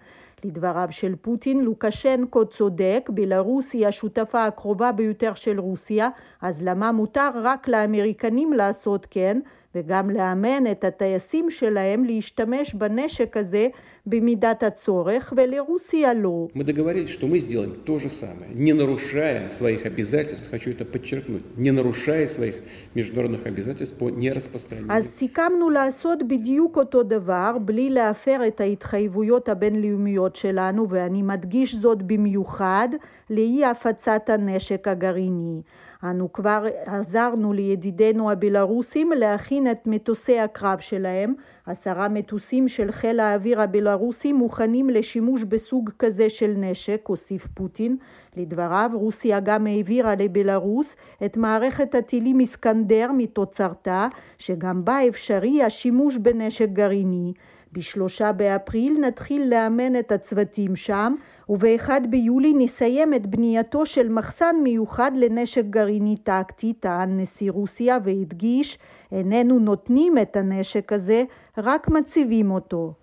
לדבריו 0.44 0.88
של 0.90 1.16
פוטין, 1.16 1.64
לוקשנקו 1.64 2.46
צודק, 2.46 3.10
בלרוס 3.14 3.74
היא 3.74 3.86
השותפה 3.86 4.44
הקרובה 4.44 4.92
ביותר 4.92 5.34
של 5.34 5.60
רוסיה, 5.60 6.08
אז 6.42 6.62
למה 6.62 6.92
מותר 6.92 7.30
רק 7.34 7.68
לאמריקנים 7.68 8.52
לעשות 8.52 9.06
כן, 9.10 9.40
וגם 9.75 10.09
לאמן 10.09 10.63
את 10.71 10.83
הטייסים 10.83 11.51
שלהם 11.51 12.03
להשתמש 12.03 12.73
בנשק 12.73 13.37
הזה 13.37 13.67
במידת 14.05 14.63
הצורך, 14.63 15.33
ולרוסיה 15.37 16.13
לא. 16.13 16.47
Мы 16.55 16.63
договорились, 16.63 17.09
что 17.09 17.27
мы 17.27 17.37
сделаем 17.39 17.75
то 17.85 17.99
же 17.99 18.09
самое, 18.09 18.51
не 18.53 18.73
нарушая 18.73 19.49
своих 19.49 19.85
обязательств, 19.85 20.49
хочу 20.49 20.71
это 20.71 20.85
подчеркнуть, 20.85 21.57
не 21.57 21.71
нарушая 21.71 22.27
своих 22.27 22.55
международных 22.95 23.45
обязательств 23.45 23.97
по 23.97 24.09
нераспространению. 24.09 24.91
אז 24.91 25.05
סיכמנו 25.05 25.69
לעשות 25.69 26.27
בדיוק 26.27 26.77
אותו 26.77 27.03
דבר, 27.03 27.57
בלי 27.61 27.89
להפר 27.89 28.47
את 28.47 28.61
ההתחייבויות 28.61 29.49
הבינלאומיות 29.49 30.35
שלנו, 30.35 30.89
ואני 30.89 31.21
מדגיש 31.21 31.75
זאת 31.75 32.01
במיוחד, 32.01 32.89
לאי 33.29 33.65
הפצת 33.65 34.29
הנשק 34.29 34.87
הגרעיני. 34.87 35.61
אנו 36.10 36.32
כבר 36.32 36.66
עזרנו 36.86 37.52
לידידינו 37.52 38.30
הבלארוסים 38.30 39.12
להכין 39.12 39.70
את 39.70 39.86
מטוסי 39.86 40.40
הקרב 40.40 40.78
שלהם. 40.78 41.34
עשרה 41.66 42.08
מטוסים 42.08 42.68
של 42.68 42.92
חיל 42.92 43.20
האוויר 43.20 43.60
הבלארוסי 43.60 44.32
מוכנים 44.32 44.90
לשימוש 44.90 45.42
בסוג 45.42 45.90
כזה 45.98 46.30
של 46.30 46.54
נשק, 46.56 47.00
הוסיף 47.06 47.46
פוטין. 47.46 47.96
לדבריו, 48.36 48.90
רוסיה 48.94 49.40
גם 49.40 49.66
העבירה 49.66 50.14
לבלארוס 50.14 50.96
את 51.24 51.36
מערכת 51.36 51.94
הטילים 51.94 52.40
איסקנדר 52.40 53.10
מתוצרתה, 53.16 54.08
שגם 54.38 54.84
בה 54.84 55.08
אפשרי 55.08 55.62
השימוש 55.62 56.16
בנשק 56.16 56.68
גרעיני. 56.68 57.32
בשלושה 57.75 58.31
באפריל 58.31 58.99
נתחיל 58.99 59.49
לאמן 59.49 59.95
את 59.99 60.11
הצוותים 60.11 60.75
שם, 60.75 61.15
ובאחד 61.49 62.01
ביולי 62.09 62.53
נסיים 62.57 63.13
את 63.13 63.27
בנייתו 63.27 63.85
של 63.85 64.09
מחסן 64.09 64.55
מיוחד 64.63 65.11
לנשק 65.15 65.65
גרעיני 65.69 66.17
טקטי, 66.17 66.73
טען 66.73 67.19
נשיא 67.19 67.51
רוסיה 67.51 67.97
והדגיש, 68.03 68.79
איננו 69.11 69.59
נותנים 69.59 70.17
את 70.17 70.35
הנשק 70.35 70.93
הזה, 70.93 71.23
רק 71.57 71.89
מציבים 71.89 72.51
אותו. 72.51 72.93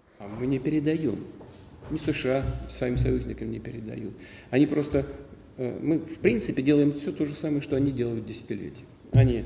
ни 1.90 1.98
США 1.98 2.44
своим 2.68 2.96
союзникам 2.98 3.50
не 3.50 3.60
передают. 3.60 4.12
Они 4.50 4.66
просто, 4.66 5.06
мы 5.56 5.98
в 5.98 6.18
принципе 6.18 6.62
делаем 6.62 6.92
все 6.92 7.12
то 7.12 7.24
же 7.24 7.34
самое, 7.34 7.60
что 7.60 7.76
они 7.76 7.92
делают 7.92 8.26
десятилетия. 8.26 8.84
Они 9.12 9.44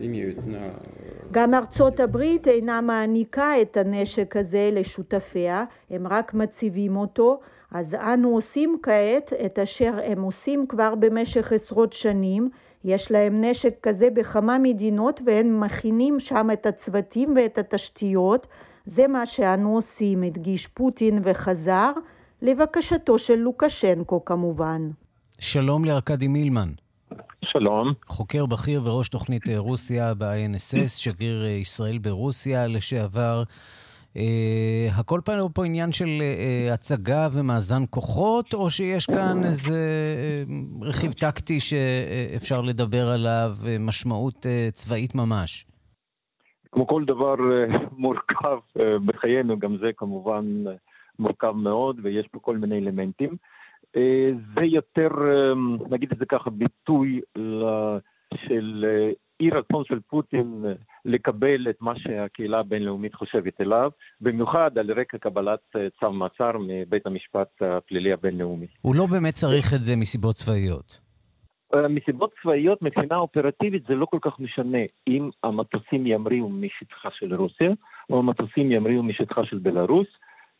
имеют 0.00 0.46
на 0.46 0.72
גם 1.30 1.54
ארצות 1.54 2.00
הברית 2.00 2.48
אינה 2.48 2.80
מעניקה 2.80 3.62
את 3.62 3.76
הנשק 3.76 4.36
הזה 4.36 4.70
לשותפיה, 4.72 5.64
הם 5.90 6.06
רק 6.06 6.34
מציבים 6.34 6.96
אותו, 6.96 7.40
אז 7.70 7.94
אנו 7.94 8.28
עושים 8.28 8.78
כעת 8.82 9.32
את 9.46 9.58
אשר 9.58 9.94
הם 10.04 10.22
עושים 10.22 10.66
כבר 10.68 10.94
במשך 10.94 11.52
עשרות 11.52 11.92
שנים, 11.92 12.50
יש 12.84 13.10
להם 13.12 13.44
נשק 13.44 13.74
כזה 13.82 14.10
בכמה 14.10 14.58
מדינות 14.58 15.20
והם 15.26 15.60
מכינים 15.60 16.20
שם 16.20 16.48
את 16.52 16.66
הצוותים 16.66 17.34
ואת 17.36 17.58
התשתיות, 17.58 18.46
זה 18.86 19.06
מה 19.06 19.26
שאנו 19.26 19.74
עושים, 19.74 20.22
הדגיש 20.22 20.66
פוטין 20.66 21.18
וחזר, 21.22 21.92
לבקשתו 22.42 23.18
של 23.18 23.36
לוקשנקו 23.36 24.24
כמובן. 24.24 24.90
שלום 25.38 25.84
לארכדי 25.84 26.28
מילמן. 26.28 26.70
שלום. 27.45 27.93
חוקר 28.07 28.45
בכיר 28.45 28.81
וראש 28.83 29.09
תוכנית 29.09 29.49
אה, 29.49 29.57
רוסיה 29.57 30.13
ב-INSS, 30.13 30.89
שגריר 30.99 31.45
אה, 31.45 31.49
ישראל 31.49 31.97
ברוסיה 31.97 32.67
לשעבר. 32.67 33.43
Uh, 34.17 34.19
הכל 34.99 35.19
פעם 35.25 35.49
פה 35.53 35.65
עניין 35.65 35.91
של 35.91 36.05
uh, 36.05 36.73
הצגה 36.73 37.27
ומאזן 37.33 37.83
כוחות, 37.89 38.53
או 38.53 38.69
שיש 38.69 39.05
כאן 39.05 39.43
איזה 39.43 39.79
uh, 40.47 40.85
רכיב 40.85 41.11
טקטי 41.11 41.59
שאפשר 41.59 42.61
לדבר 42.61 43.07
עליו, 43.07 43.51
משמעות 43.79 44.45
uh, 44.45 44.71
צבאית 44.71 45.15
ממש? 45.15 45.65
כמו 46.71 46.87
כל 46.87 47.03
דבר 47.05 47.33
uh, 47.33 47.77
מורכב 47.97 48.57
uh, 48.77 48.81
בחיינו, 49.05 49.59
גם 49.59 49.77
זה 49.77 49.89
כמובן 49.97 50.45
uh, 50.67 50.69
מורכב 51.19 51.51
מאוד, 51.51 51.99
ויש 52.03 52.27
פה 52.27 52.39
כל 52.39 52.57
מיני 52.57 52.77
אלמנטים. 52.77 53.29
אה, 53.29 53.35
זה 54.55 54.65
יותר, 54.65 55.07
אה, 55.07 55.53
נגיד 55.89 56.11
את 56.11 56.17
זה 56.17 56.25
ככה, 56.25 56.49
ביטוי 56.49 57.21
של 58.47 58.85
אה, 58.87 59.11
אי 59.39 59.49
רצון 59.49 59.83
של 59.85 59.99
פוטין 59.99 60.65
לקבל 61.05 61.69
את 61.69 61.75
מה 61.81 61.93
שהקהילה 61.99 62.59
הבינלאומית 62.59 63.15
חושבת 63.15 63.61
אליו, 63.61 63.91
במיוחד 64.21 64.77
על 64.77 64.91
רקע 64.91 65.17
קבלת 65.17 65.59
צו 65.99 66.11
מעצר 66.11 66.51
מבית 66.67 67.05
המשפט 67.05 67.47
הפלילי 67.61 68.13
הבינלאומי. 68.13 68.67
הוא 68.81 68.95
לא 68.95 69.05
באמת 69.11 69.33
צריך 69.33 69.73
את 69.75 69.83
זה 69.83 69.95
מסיבות 69.95 70.35
צבאיות. 70.35 71.11
מסיבות 71.89 72.31
צבאיות, 72.41 72.81
מבחינה 72.81 73.15
אופרטיבית 73.15 73.83
זה 73.87 73.95
לא 73.95 74.05
כל 74.05 74.17
כך 74.21 74.39
משנה 74.39 74.77
אם 75.07 75.29
המטוסים 75.43 76.07
ימריאו 76.07 76.49
משטחה 76.49 77.09
של 77.11 77.35
רוסיה, 77.35 77.71
או 78.09 78.19
המטוסים 78.19 78.71
ימריאו 78.71 79.03
משטחה 79.03 79.45
של 79.45 79.57
בלארוס, 79.57 80.07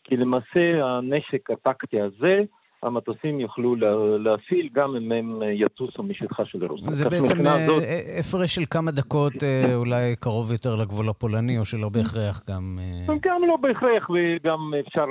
כי 0.03 0.17
למעשה 0.17 0.83
הנשק 0.83 1.51
הטקטי 1.51 2.01
הזה 2.01 2.43
המטוסים 2.83 3.39
יוכלו 3.39 3.75
להפעיל 4.19 4.69
גם 4.73 4.95
אם 4.95 5.11
הם 5.11 5.41
יטוסו 5.53 6.03
משטחה 6.03 6.45
של 6.45 6.65
רוסיה. 6.65 6.91
זה 6.91 7.09
בעצם 7.09 7.47
הזאת... 7.47 7.83
הפרש 8.19 8.55
של 8.55 8.63
כמה 8.69 8.91
דקות, 8.91 9.33
אולי 9.75 10.15
קרוב 10.15 10.51
יותר 10.51 10.75
לגבול 10.75 11.09
הפולני, 11.09 11.59
או 11.59 11.65
שלא 11.65 11.89
בהכרח 11.89 12.41
גם... 12.49 12.79
גם 13.21 13.41
לא 13.47 13.57
בהכרח, 13.57 14.09
וגם 14.09 14.73
אפשר, 14.87 15.05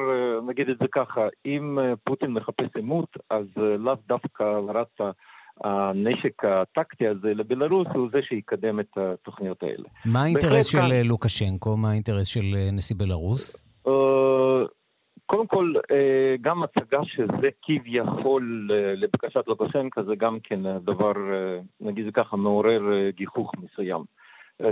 נגיד 0.49 0.69
את 0.69 0.77
זה 0.81 0.87
ככה, 0.93 1.21
אם 1.47 1.79
פוטין 2.05 2.33
מחפש 2.33 2.77
עימות, 2.77 3.09
אז 3.31 3.47
לאו 3.79 3.95
דווקא 4.09 4.45
רץ 4.75 5.13
הנשק 5.65 6.45
הטקטי 6.45 7.07
הזה 7.07 7.35
לבלארוס 7.35 7.87
הוא 7.95 8.09
זה 8.13 8.19
שיקדם 8.23 8.81
את 8.81 8.97
התוכניות 8.97 9.63
האלה. 9.63 9.85
מה 10.05 10.23
האינטרס 10.23 10.67
של 10.67 10.79
כאן... 10.79 10.91
לוקשנקו? 11.05 11.77
מה 11.77 11.91
האינטרס 11.91 12.27
של 12.27 12.55
נשיא 12.73 12.97
בלארוס? 12.99 13.63
קודם 15.31 15.47
כל, 15.47 15.73
uh, 15.77 16.41
גם 16.41 16.63
הצגה 16.63 17.05
שזה 17.05 17.49
כביכול 17.63 18.71
uh, 18.71 18.75
לבקשת 19.01 19.45
לוקשנקו 19.47 20.03
זה 20.03 20.15
גם 20.17 20.39
כן 20.43 20.79
דבר, 20.79 21.13
uh, 21.13 21.65
נגיד 21.81 22.05
זה 22.05 22.13
ככה, 22.13 22.37
מעורר 22.37 22.83
גיחוך 23.11 23.53
מסוים. 23.63 24.03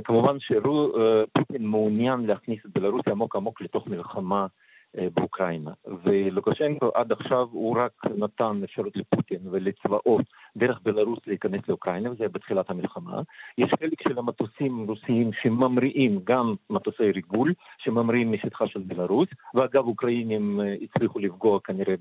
כמובן 0.04 0.36
שפוטין 0.40 1.66
מעוניין 1.66 2.26
להכניס 2.26 2.58
את 2.66 2.70
בלארוס 2.70 3.08
עמוק 3.08 3.36
עמוק 3.36 3.60
לתוך 3.60 3.86
מלחמה 3.86 4.40
אה, 4.42 4.46
באוקראינה. 4.94 5.70
ולוקשנקו 6.04 6.90
עד 6.94 7.12
עכשיו 7.12 7.46
הוא 7.50 7.78
רק 7.78 7.92
נתן 8.16 8.60
אפשרות 8.64 8.96
לפוטין 8.96 9.38
ולצבאות 9.50 10.24
דרך 10.56 10.80
בלרוס 10.82 11.18
להיכנס 11.26 11.60
לאוקראינה, 11.68 12.10
וזה 12.10 12.28
בתחילת 12.28 12.70
המלחמה. 12.70 13.22
יש 13.58 13.70
חלק 13.80 14.02
של 14.08 14.18
המטוסים 14.18 14.86
רוסיים 14.88 15.30
שממריאים, 15.42 16.20
גם 16.24 16.54
מטוסי 16.70 17.10
ריגול, 17.10 17.54
שממריאים 17.78 18.32
משטחה 18.32 18.66
של 18.66 18.80
בלרוס, 18.80 19.28
ואגב, 19.54 19.84
אוקראינים 19.86 20.60
אה, 20.60 20.74
הצליחו 20.82 21.18
לפגוע 21.18 21.60
כנראה 21.60 21.94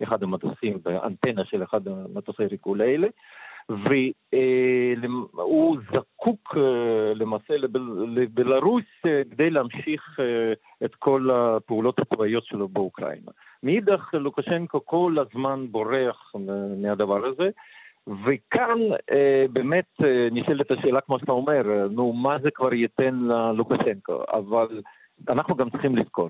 באחד 0.00 0.22
המטוסים, 0.22 0.78
באנטנה 0.82 1.44
של 1.44 1.62
אחד 1.62 1.88
המטוסי 1.88 2.46
ריגול 2.46 2.80
האלה. 2.80 3.08
והוא 3.70 5.76
זקוק 5.92 6.56
אה, 6.56 7.14
למעשה 7.14 7.54
לבלארוס 8.06 8.84
אה, 9.06 9.22
כדי 9.30 9.50
להמשיך 9.50 10.20
אה, 10.20 10.52
את 10.84 10.94
כל 10.94 11.28
הפעולות 11.32 11.98
הצבאיות 11.98 12.44
שלו 12.44 12.68
באוקראינה. 12.68 13.30
מאידך 13.62 14.14
לוקשנקו 14.14 14.84
כל 14.84 15.16
הזמן 15.18 15.66
בורח 15.70 16.32
מהדבר 16.82 17.26
הזה. 17.26 17.50
וכאן 18.24 18.78
באמת 19.52 20.00
נשאלת 20.30 20.70
השאלה, 20.70 21.00
כמו 21.00 21.18
שאתה 21.18 21.32
אומר, 21.32 21.62
נו, 21.90 22.12
מה 22.12 22.38
זה 22.38 22.50
כבר 22.50 22.74
ייתן 22.74 23.14
ללוקשנקו? 23.14 24.22
אבל 24.32 24.80
אנחנו 25.28 25.56
גם 25.56 25.70
צריכים 25.70 25.96
לזכור, 25.96 26.28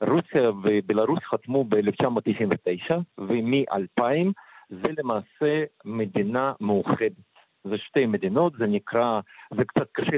רוסיה 0.00 0.50
ובלארוס 0.62 1.18
חתמו 1.30 1.64
ב-1999, 1.64 2.94
ומ-2000 3.18 4.32
זה 4.70 4.88
למעשה 4.98 5.64
מדינה 5.84 6.52
מאוחדת. 6.60 7.36
זה 7.70 7.76
שתי 7.78 8.06
מדינות, 8.06 8.52
זה 8.58 8.66
נקרא, 8.66 9.20
זה 9.56 9.64
קצת 9.64 9.86
קשה 9.92 10.16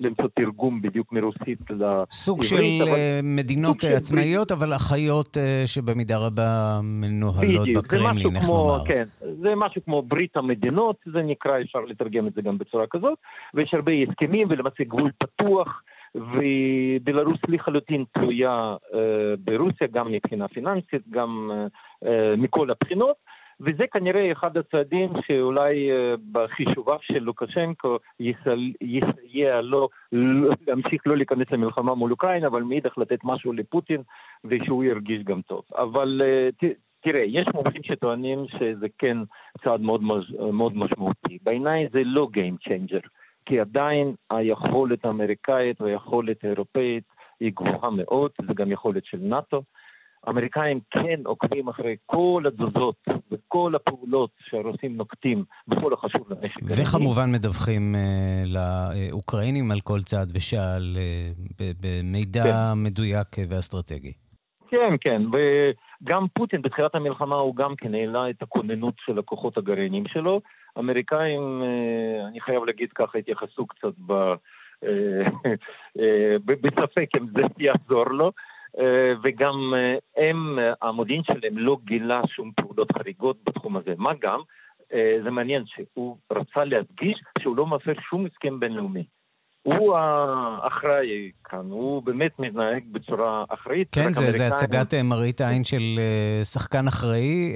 למצוא 0.00 0.24
תרגום 0.36 0.82
בדיוק 0.82 1.12
מרוסית 1.12 1.58
לעברית. 1.70 2.10
סוג 2.10 2.42
של 2.42 2.56
אבל... 2.56 2.88
אה, 2.88 3.20
מדינות 3.22 3.80
סוג 3.80 3.90
עצמאיות, 3.90 4.48
של... 4.48 4.54
אבל 4.54 4.72
אחיות 4.72 5.36
אה, 5.36 5.62
שבמידה 5.66 6.18
רבה 6.18 6.80
מנוהלות 6.82 7.68
בקרמלין, 7.76 8.36
איך 8.36 8.48
לומר. 8.48 8.84
כן, 8.86 9.04
זה 9.20 9.54
משהו 9.56 9.84
כמו 9.84 10.02
ברית 10.02 10.36
המדינות, 10.36 10.96
זה 11.12 11.22
נקרא, 11.22 11.60
אפשר 11.60 11.80
לתרגם 11.80 12.26
את 12.26 12.32
זה 12.34 12.42
גם 12.42 12.58
בצורה 12.58 12.86
כזאת, 12.90 13.18
ויש 13.54 13.74
הרבה 13.74 13.92
הסכמים 14.08 14.48
ולמעשה 14.50 14.84
גבול 14.84 15.10
פתוח. 15.18 15.82
ובלרוס 16.14 17.38
לחלוטין 17.48 18.04
תלויה 18.12 18.76
אה, 18.94 19.34
ברוסיה, 19.38 19.86
גם 19.92 20.12
מבחינה 20.12 20.48
פיננסית, 20.48 21.08
גם 21.10 21.50
אה, 21.52 21.66
אה, 22.08 22.36
מכל 22.36 22.70
הבחינות. 22.70 23.16
וזה 23.60 23.86
כנראה 23.92 24.32
אחד 24.32 24.56
הצעדים 24.56 25.10
שאולי 25.26 25.90
אה, 25.90 26.14
בחישוביו 26.32 26.98
של 27.02 27.18
לוקשנקו 27.18 27.96
יסייע 28.80 29.60
לו 29.60 29.88
להמשיך 30.66 31.02
לא 31.06 31.16
להיכנס 31.16 31.46
למלחמה 31.50 31.94
מול 31.94 32.10
אוקראינה, 32.10 32.46
אבל 32.46 32.62
מאידך 32.62 32.98
לתת 32.98 33.18
משהו 33.24 33.52
לפוטין 33.52 34.02
ושהוא 34.44 34.84
ירגיש 34.84 35.22
גם 35.22 35.42
טוב. 35.42 35.62
אבל 35.78 36.22
אה, 36.24 36.48
תראה, 37.00 37.24
יש 37.26 37.46
מומחים 37.54 37.82
שטוענים 37.82 38.46
שזה 38.48 38.86
כן 38.98 39.18
צעד 39.64 39.80
מאוד, 39.80 40.02
מאוד 40.52 40.76
משמעותי. 40.76 41.38
בעיניי 41.42 41.88
זה 41.92 42.02
לא 42.04 42.28
Game 42.34 42.68
Changer, 42.68 43.08
כי 43.46 43.60
עדיין 43.60 44.14
היכולת 44.30 45.04
האמריקאית 45.04 45.80
והיכולת 45.80 46.44
האירופאית 46.44 47.04
היא 47.40 47.52
גבוהה 47.54 47.90
מאוד, 47.90 48.30
זה 48.46 48.54
גם 48.54 48.72
יכולת 48.72 49.04
של 49.04 49.18
נאט"ו. 49.20 49.62
האמריקאים 50.26 50.80
כן 50.90 51.20
עוקבים 51.24 51.68
אחרי 51.68 51.96
כל 52.06 52.42
התזוזות 52.46 52.96
וכל 53.32 53.72
הפעולות 53.74 54.30
שהרוסים 54.48 54.96
נוקטים 54.96 55.44
בכל 55.68 55.92
החשוב 55.92 56.32
לנשק. 56.32 56.60
וכמובן 56.62 57.32
מדווחים 57.32 57.94
uh, 57.94 58.48
לאוקראינים 58.48 59.70
על 59.70 59.80
כל 59.80 60.00
צעד 60.02 60.28
ושעל 60.34 60.96
uh, 60.96 61.62
במידע 61.80 62.42
כן. 62.44 62.82
מדויק 62.84 63.28
ואסטרטגי. 63.48 64.12
כן, 64.70 64.94
כן, 65.00 65.22
וגם 65.32 66.26
פוטין 66.34 66.62
בתחילת 66.62 66.94
המלחמה 66.94 67.36
הוא 67.36 67.56
גם 67.56 67.76
כן 67.76 67.94
העלה 67.94 68.30
את 68.30 68.42
הכוננות 68.42 68.94
של 69.06 69.18
הכוחות 69.18 69.58
הגרעיניים 69.58 70.06
שלו. 70.06 70.40
האמריקאים, 70.76 71.62
uh, 71.62 72.28
אני 72.28 72.40
חייב 72.40 72.64
להגיד 72.64 72.92
ככה, 72.92 73.18
התייחסו 73.18 73.66
קצת 73.66 73.92
ב... 74.06 74.12
בספק 76.46 77.08
אם 77.16 77.26
זה 77.36 77.42
יעזור 77.58 78.10
לו. 78.10 78.32
אה, 78.78 79.12
וגם 79.22 79.74
אה, 79.74 80.24
הם, 80.28 80.58
המודיעין 80.82 81.22
שלהם 81.22 81.58
לא 81.58 81.76
גילה 81.84 82.20
שום 82.26 82.52
פעולות 82.56 82.92
חריגות 82.92 83.36
בתחום 83.46 83.76
הזה. 83.76 83.94
מה 83.96 84.12
גם, 84.20 84.40
אה, 84.92 85.18
זה 85.24 85.30
מעניין 85.30 85.64
שהוא 85.66 86.16
רצה 86.32 86.64
להדגיש 86.64 87.22
שהוא 87.38 87.56
לא 87.56 87.66
מפר 87.66 87.92
שום 88.10 88.26
הסכם 88.26 88.60
בינלאומי. 88.60 89.04
הוא 89.62 89.96
האחראי 89.96 91.30
כאן, 91.44 91.70
הוא 91.70 92.02
באמת 92.02 92.38
מתנהג 92.38 92.84
בצורה 92.92 93.44
אחראית. 93.48 93.88
כן, 93.92 94.12
זה, 94.12 94.30
זה 94.30 94.46
הצגת 94.46 94.94
מראית 94.94 95.40
העין 95.40 95.64
של 95.64 96.00
שחקן 96.44 96.86
אחראי, 96.88 97.52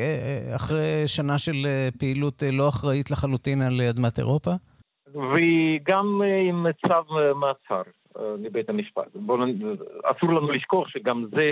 אחרי 0.56 1.02
שנה 1.06 1.38
של 1.38 1.66
פעילות 1.98 2.42
לא 2.52 2.68
אחראית 2.68 3.10
לחלוטין 3.10 3.62
על 3.62 3.80
אדמת 3.80 4.18
אירופה? 4.18 4.50
וגם 5.08 6.22
עם 6.48 6.66
צו 6.86 7.14
מעצר. 7.34 7.82
אה, 8.18 8.34
מבית 8.38 8.68
המשפט. 8.68 9.08
בוא, 9.14 9.46
אסור 10.04 10.32
לנו 10.32 10.50
לשכוח 10.50 10.88
שגם 10.88 11.26
זה, 11.30 11.50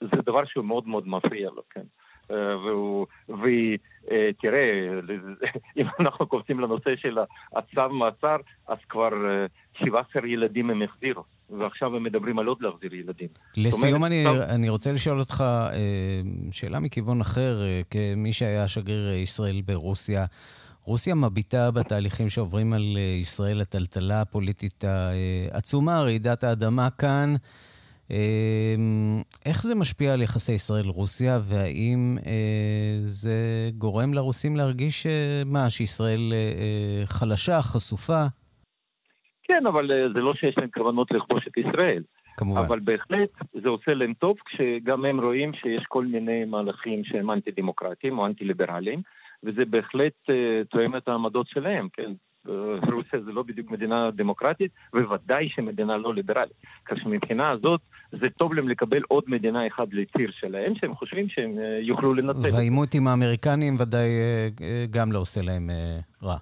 זה 0.00 0.22
דבר 0.26 0.44
שהוא 0.44 0.64
מאוד 0.64 0.88
מאוד 0.88 1.08
מפריע 1.08 1.50
לו, 1.50 1.62
כן. 1.70 1.84
אה, 2.30 2.56
ותראה, 3.28 4.90
אם 5.78 5.86
אנחנו 6.00 6.26
קופצים 6.26 6.60
לנושא 6.60 6.90
של 6.96 7.18
הצו 7.56 7.88
מעצר, 7.94 8.36
אז 8.68 8.78
כבר 8.88 9.08
17 9.72 10.22
אה, 10.22 10.28
ילדים 10.28 10.70
הם 10.70 10.82
החזירו. 10.82 11.22
ועכשיו 11.58 11.96
הם 11.96 12.02
מדברים 12.02 12.38
על 12.38 12.46
עוד 12.46 12.58
להחזיר 12.60 12.94
ילדים. 12.94 13.28
לסיום 13.56 13.94
אומרת, 13.94 14.12
אני, 14.12 14.24
טוב... 14.24 14.36
אני 14.36 14.68
רוצה 14.68 14.92
לשאול 14.92 15.18
אותך 15.18 15.44
שאלה 16.52 16.80
מכיוון 16.80 17.20
אחר, 17.20 17.58
כמי 17.90 18.32
שהיה 18.32 18.68
שגריר 18.68 19.12
ישראל 19.12 19.60
ברוסיה. 19.60 20.24
רוסיה 20.90 21.14
מביטה 21.14 21.70
בתהליכים 21.70 22.28
שעוברים 22.28 22.72
על 22.72 22.82
אה, 22.96 23.02
ישראל, 23.20 23.60
הטלטלה 23.60 24.20
הפוליטית 24.20 24.84
העצומה, 24.84 26.02
רעידת 26.02 26.44
האדמה 26.44 26.88
כאן. 26.90 27.34
אמ, 28.10 28.16
איך 29.46 29.62
זה 29.62 29.74
משפיע 29.74 30.12
על 30.12 30.22
יחסי 30.22 30.52
ישראל-רוסיה, 30.52 31.38
והאם 31.42 32.16
אה, 32.26 32.98
זה 33.00 33.38
גורם 33.78 34.14
לרוסים 34.14 34.56
להרגיש, 34.56 35.06
אה, 35.06 35.42
מה, 35.46 35.70
שישראל 35.70 36.32
חלשה, 37.04 37.62
חשופה? 37.62 38.22
כן, 39.42 39.66
אבל 39.66 39.90
זה 40.14 40.20
לא 40.20 40.34
שיש 40.34 40.58
להם 40.58 40.68
כוונות 40.74 41.10
לכבוש 41.10 41.46
את 41.48 41.56
ישראל. 41.56 42.02
כמובן. 42.36 42.60
אבל 42.60 42.80
בהחלט 42.80 43.30
זה 43.62 43.68
עושה 43.68 43.94
להם 43.94 44.14
טוב 44.14 44.36
כשגם 44.46 45.04
הם 45.04 45.20
רואים 45.20 45.52
שיש 45.54 45.84
כל 45.88 46.04
מיני 46.04 46.44
מהלכים 46.44 47.04
שהם 47.04 47.30
אנטי-דמוקרטיים 47.30 48.18
או 48.18 48.26
אנטי-ליברליים. 48.26 49.02
וזה 49.44 49.64
בהחלט 49.64 50.12
uh, 50.30 50.32
תואם 50.70 50.96
את 50.96 51.08
העמדות 51.08 51.48
שלהם, 51.48 51.88
כן? 51.92 52.12
אה, 52.48 52.92
רוסיה 52.92 53.20
זה 53.24 53.32
לא 53.32 53.42
בדיוק 53.42 53.70
מדינה 53.70 54.10
דמוקרטית, 54.10 54.72
ובוודאי 54.94 55.48
שמדינה 55.48 55.96
לא 55.96 56.14
ליברלית. 56.14 56.52
כך 56.84 56.98
שמבחינה 56.98 57.50
הזאת, 57.50 57.80
זה 58.12 58.30
טוב 58.30 58.54
להם 58.54 58.68
לקבל 58.68 59.02
עוד 59.08 59.24
מדינה 59.26 59.66
אחת 59.66 59.88
לציר 59.92 60.30
שלהם, 60.30 60.74
שהם 60.74 60.94
חושבים 60.94 61.28
שהם 61.28 61.50
uh, 61.58 61.84
יוכלו 61.86 62.14
לנצל. 62.14 62.54
והעימות 62.54 62.94
עם 62.94 63.08
האמריקנים 63.08 63.76
ודאי 63.78 64.08
uh, 64.08 64.62
גם 64.90 65.12
לא 65.12 65.18
עושה 65.18 65.42
להם 65.42 65.70
רע. 66.22 66.36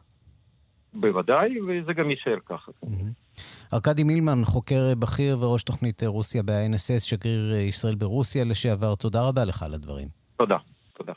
בוודאי, 0.94 1.60
וזה 1.60 1.92
גם 1.92 2.10
יישאר 2.10 2.38
ככה. 2.46 2.72
Mm-hmm. 2.84 3.38
ארכדי 3.72 4.04
מילמן, 4.04 4.44
חוקר 4.44 4.94
בכיר 4.98 5.38
וראש 5.40 5.62
תוכנית 5.62 6.02
רוסיה 6.02 6.42
ב-INSS, 6.42 7.00
שגריר 7.00 7.54
ישראל 7.54 7.94
ברוסיה 7.94 8.44
לשעבר, 8.44 8.94
תודה 8.94 9.22
רבה 9.22 9.44
לך 9.44 9.62
על 9.62 9.74
הדברים. 9.74 10.08
תודה, 10.36 10.56
תודה. 10.94 11.12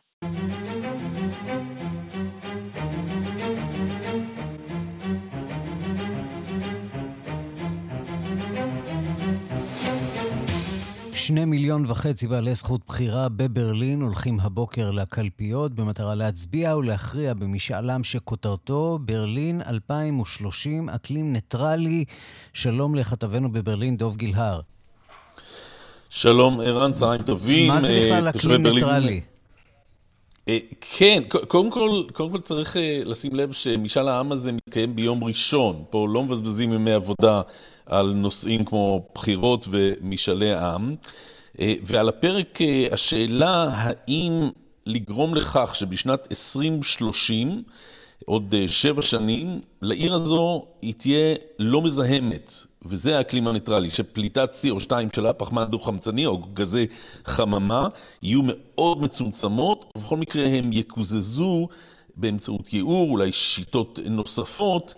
שני 11.31 11.45
מיליון 11.45 11.83
וחצי 11.87 12.27
בעלי 12.27 12.55
זכות 12.55 12.81
בחירה 12.87 13.29
בברלין 13.29 14.01
הולכים 14.01 14.39
הבוקר 14.39 14.91
לקלפיות 14.91 15.73
במטרה 15.73 16.15
להצביע 16.15 16.77
ולהכריע 16.77 17.33
במשאל 17.33 17.86
עם 17.86 18.03
שכותרתו 18.03 18.99
ברלין 19.01 19.61
2030, 19.67 20.89
אקלים 20.89 21.33
ניטרלי. 21.33 22.05
שלום 22.53 22.95
לכתבנו 22.95 23.51
בברלין, 23.51 23.97
דב 23.97 24.15
גיל-הר. 24.17 24.59
שלום, 26.09 26.59
ערן, 26.59 26.91
צהריים 26.91 27.21
טובים. 27.21 27.67
מה 27.67 27.81
זה 27.81 28.01
בכלל 28.03 28.29
אקלים 28.29 28.67
ניטרלי? 28.67 29.21
אה, 30.47 30.57
כן, 30.81 31.23
קודם 31.47 31.71
כל, 31.71 32.03
קודם 32.13 32.31
כל 32.31 32.41
צריך 32.41 32.77
אה, 32.77 33.01
לשים 33.05 33.35
לב 33.35 33.51
שמשאל 33.51 34.07
העם 34.07 34.31
הזה 34.31 34.51
מתקיים 34.51 34.95
ביום 34.95 35.23
ראשון. 35.23 35.83
פה 35.89 36.07
לא 36.09 36.23
מבזבזים 36.23 36.73
ימי 36.73 36.91
עבודה 36.91 37.41
על 37.85 38.13
נושאים 38.13 38.65
כמו 38.65 39.05
בחירות 39.15 39.67
ומשאלי 39.71 40.53
עם. 40.53 40.95
אה, 41.59 41.73
ועל 41.83 42.09
הפרק 42.09 42.59
השאלה 42.91 43.69
האם 43.73 44.49
לגרום 44.85 45.35
לכך 45.35 45.75
שבשנת 45.75 46.27
2030, 46.31 47.63
עוד 48.25 48.55
שבע 48.67 49.01
שנים, 49.01 49.61
לעיר 49.81 50.13
הזו 50.13 50.65
היא 50.81 50.93
תהיה 50.97 51.35
לא 51.59 51.81
מזהמת. 51.81 52.53
וזה 52.85 53.17
האקלים 53.17 53.47
הניטרלי, 53.47 53.89
שפליטת 53.89 54.53
CO2 54.53 54.91
שלה, 55.15 55.33
פחמן 55.33 55.65
דו-חמצני 55.69 56.25
או 56.25 56.37
גזי 56.53 56.87
חממה, 57.25 57.87
יהיו 58.23 58.41
מאוד 58.43 59.01
מצומצמות, 59.01 59.91
ובכל 59.97 60.17
מקרה 60.17 60.47
הם 60.47 60.73
יקוזזו 60.73 61.67
באמצעות 62.15 62.73
ייעור, 62.73 63.11
אולי 63.11 63.31
שיטות 63.31 63.99
נוספות. 64.05 64.95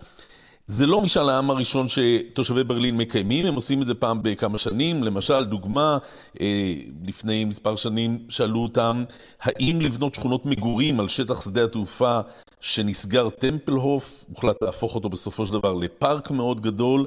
זה 0.68 0.88
לא 0.88 1.02
משאל 1.02 1.30
העם 1.30 1.50
הראשון 1.50 1.88
שתושבי 1.88 2.64
ברלין 2.64 2.98
מקיימים, 2.98 3.46
הם 3.46 3.56
עושים 3.56 3.82
את 3.82 3.88
זה 3.88 3.94
פעם 3.94 4.20
בכמה 4.24 4.58
שנים. 4.58 5.04
למשל, 5.04 5.44
דוגמה, 5.44 5.98
אה, 6.42 6.74
לפני 7.08 7.46
מספר 7.46 7.76
שנים 7.76 8.20
שאלו 8.30 8.60
אותם, 8.60 9.04
האם 9.42 9.82
לבנות 9.82 10.16
שכונות 10.16 10.46
מגורים 10.46 11.00
על 11.00 11.08
שטח 11.08 11.44
שדה 11.44 11.64
התעופה 11.64 12.20
שנסגר 12.62 13.30
טמפלהוף, 13.30 14.26
הוחלט 14.30 14.62
להפוך 14.62 14.96
אותו 14.96 15.10
בסופו 15.10 15.46
של 15.46 15.54
דבר 15.54 15.74
לפארק 15.74 16.32
מאוד 16.32 16.62
גדול. 16.62 17.06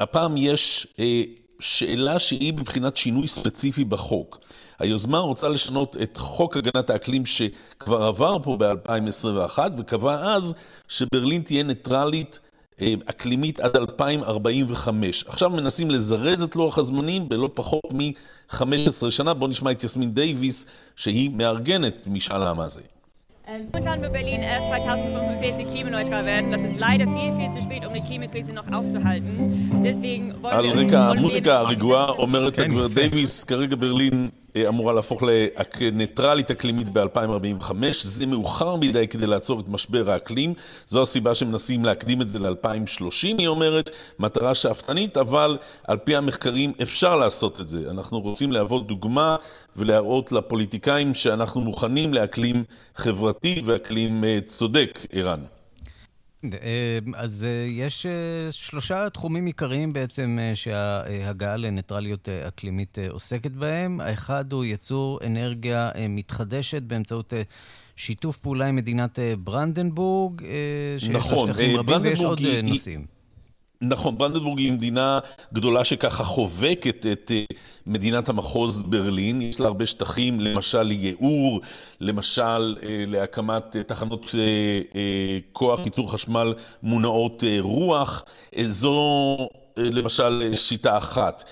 הפעם 0.00 0.36
יש 0.36 0.86
אה, 0.98 1.22
שאלה 1.60 2.18
שהיא 2.18 2.52
מבחינת 2.52 2.96
שינוי 2.96 3.28
ספציפי 3.28 3.84
בחוק. 3.84 4.38
היוזמה 4.78 5.18
רוצה 5.18 5.48
לשנות 5.48 5.96
את 6.02 6.16
חוק 6.16 6.56
הגנת 6.56 6.90
האקלים 6.90 7.26
שכבר 7.26 8.02
עבר 8.02 8.38
פה 8.42 8.56
ב-2021 8.56 9.58
וקבע 9.78 10.34
אז 10.34 10.54
שברלין 10.88 11.42
תהיה 11.42 11.62
ניטרלית 11.62 12.40
אה, 12.80 12.94
אקלימית 13.06 13.60
עד 13.60 13.76
2045. 13.76 15.24
עכשיו 15.26 15.50
מנסים 15.50 15.90
לזרז 15.90 16.42
את 16.42 16.56
לוח 16.56 16.78
הזמנים 16.78 17.28
בלא 17.28 17.50
פחות 17.54 17.92
מ-15 17.92 19.10
שנה. 19.10 19.34
בואו 19.34 19.50
נשמע 19.50 19.70
את 19.70 19.84
יסמין 19.84 20.14
דייוויס 20.14 20.66
שהיא 20.96 21.30
מארגנת 21.30 22.06
משאל 22.06 22.42
העם 22.42 22.60
הזה. 22.60 22.80
Ähm, 23.52 23.66
Momentan 23.72 24.00
wird 24.00 24.12
Berlin 24.12 24.40
erst 24.40 24.68
2045 24.68 25.66
klimaneutral 25.68 26.24
werden. 26.24 26.50
Das 26.50 26.64
ist 26.64 26.78
leider 26.78 27.04
viel, 27.04 27.34
viel 27.34 27.52
zu 27.52 27.60
spät, 27.60 27.86
um 27.86 27.92
die 27.92 28.00
Klimakrise 28.00 28.52
noch 28.52 28.70
aufzuhalten. 28.72 29.80
Deswegen 29.84 30.32
wollen 30.42 30.42
wir... 30.42 30.72
Alrika, 30.72 31.14
Musiker, 31.14 31.68
Rigua, 31.68 32.18
Omerita, 32.18 32.64
Davis, 32.64 33.46
Karriere 33.46 33.76
Berlin, 33.76 34.32
אמורה 34.56 34.92
להפוך 34.92 35.22
לניטרלית 35.80 36.50
אקלימית 36.50 36.88
ב-2045. 36.88 37.72
זה 38.02 38.26
מאוחר 38.26 38.76
מדי 38.76 39.08
כדי 39.08 39.26
לעצור 39.26 39.60
את 39.60 39.68
משבר 39.68 40.10
האקלים. 40.10 40.54
זו 40.86 41.02
הסיבה 41.02 41.34
שמנסים 41.34 41.84
להקדים 41.84 42.22
את 42.22 42.28
זה 42.28 42.38
ל-2030, 42.38 43.38
היא 43.38 43.48
אומרת. 43.48 43.90
מטרה 44.18 44.54
שאפתנית, 44.54 45.16
אבל 45.16 45.58
על 45.84 45.96
פי 45.96 46.16
המחקרים 46.16 46.72
אפשר 46.82 47.16
לעשות 47.16 47.60
את 47.60 47.68
זה. 47.68 47.90
אנחנו 47.90 48.20
רוצים 48.20 48.52
להוות 48.52 48.86
דוגמה 48.86 49.36
ולהראות 49.76 50.32
לפוליטיקאים 50.32 51.14
שאנחנו 51.14 51.60
מוכנים 51.60 52.14
לאקלים 52.14 52.64
חברתי 52.96 53.62
ואקלים 53.64 54.24
אה, 54.24 54.38
צודק, 54.46 54.98
ערן. 55.12 55.40
אה, 56.44 56.98
אז 57.14 57.44
אה, 57.44 57.66
יש 57.68 58.06
שלושה 58.50 59.10
תחומים 59.10 59.46
עיקריים 59.46 59.92
בעצם 59.92 60.38
שההגעה 60.54 61.56
לניטרליות 61.56 62.28
אקלימית 62.28 62.98
עוסקת 63.08 63.50
בהם. 63.50 64.00
האחד 64.00 64.52
הוא 64.52 64.64
ייצור 64.64 65.20
אנרגיה 65.26 65.90
מתחדשת 66.08 66.82
באמצעות 66.82 67.32
שיתוף 67.96 68.36
פעולה 68.36 68.66
עם 68.66 68.76
מדינת 68.76 69.18
ברנדנבורג, 69.38 70.42
שיש 70.98 71.10
נכון, 71.10 71.48
לה 71.48 71.54
שטחים 71.54 71.76
רבים, 71.76 72.02
ויש 72.02 72.20
עוד 72.20 72.38
היא, 72.38 72.60
נושאים. 72.62 73.21
נכון, 73.84 74.18
ברנדנבורג 74.18 74.58
היא 74.58 74.72
מדינה 74.72 75.18
גדולה 75.52 75.84
שככה 75.84 76.24
חובקת 76.24 77.06
את 77.12 77.32
אה, 77.34 77.44
מדינת 77.86 78.28
המחוז 78.28 78.82
ברלין. 78.82 79.42
יש 79.42 79.60
לה 79.60 79.66
הרבה 79.66 79.86
שטחים, 79.86 80.40
למשל 80.40 80.82
לייעור, 80.82 81.60
למשל 82.00 82.76
אה, 82.82 83.04
להקמת 83.06 83.76
אה, 83.76 83.82
תחנות 83.82 84.34
כוח 85.52 85.84
ייצור 85.84 86.12
חשמל 86.12 86.54
מונעות 86.82 87.44
רוח. 87.60 88.24
זו 88.68 89.36
למשל 89.76 90.52
שיטה 90.54 90.98
אחת. 90.98 91.44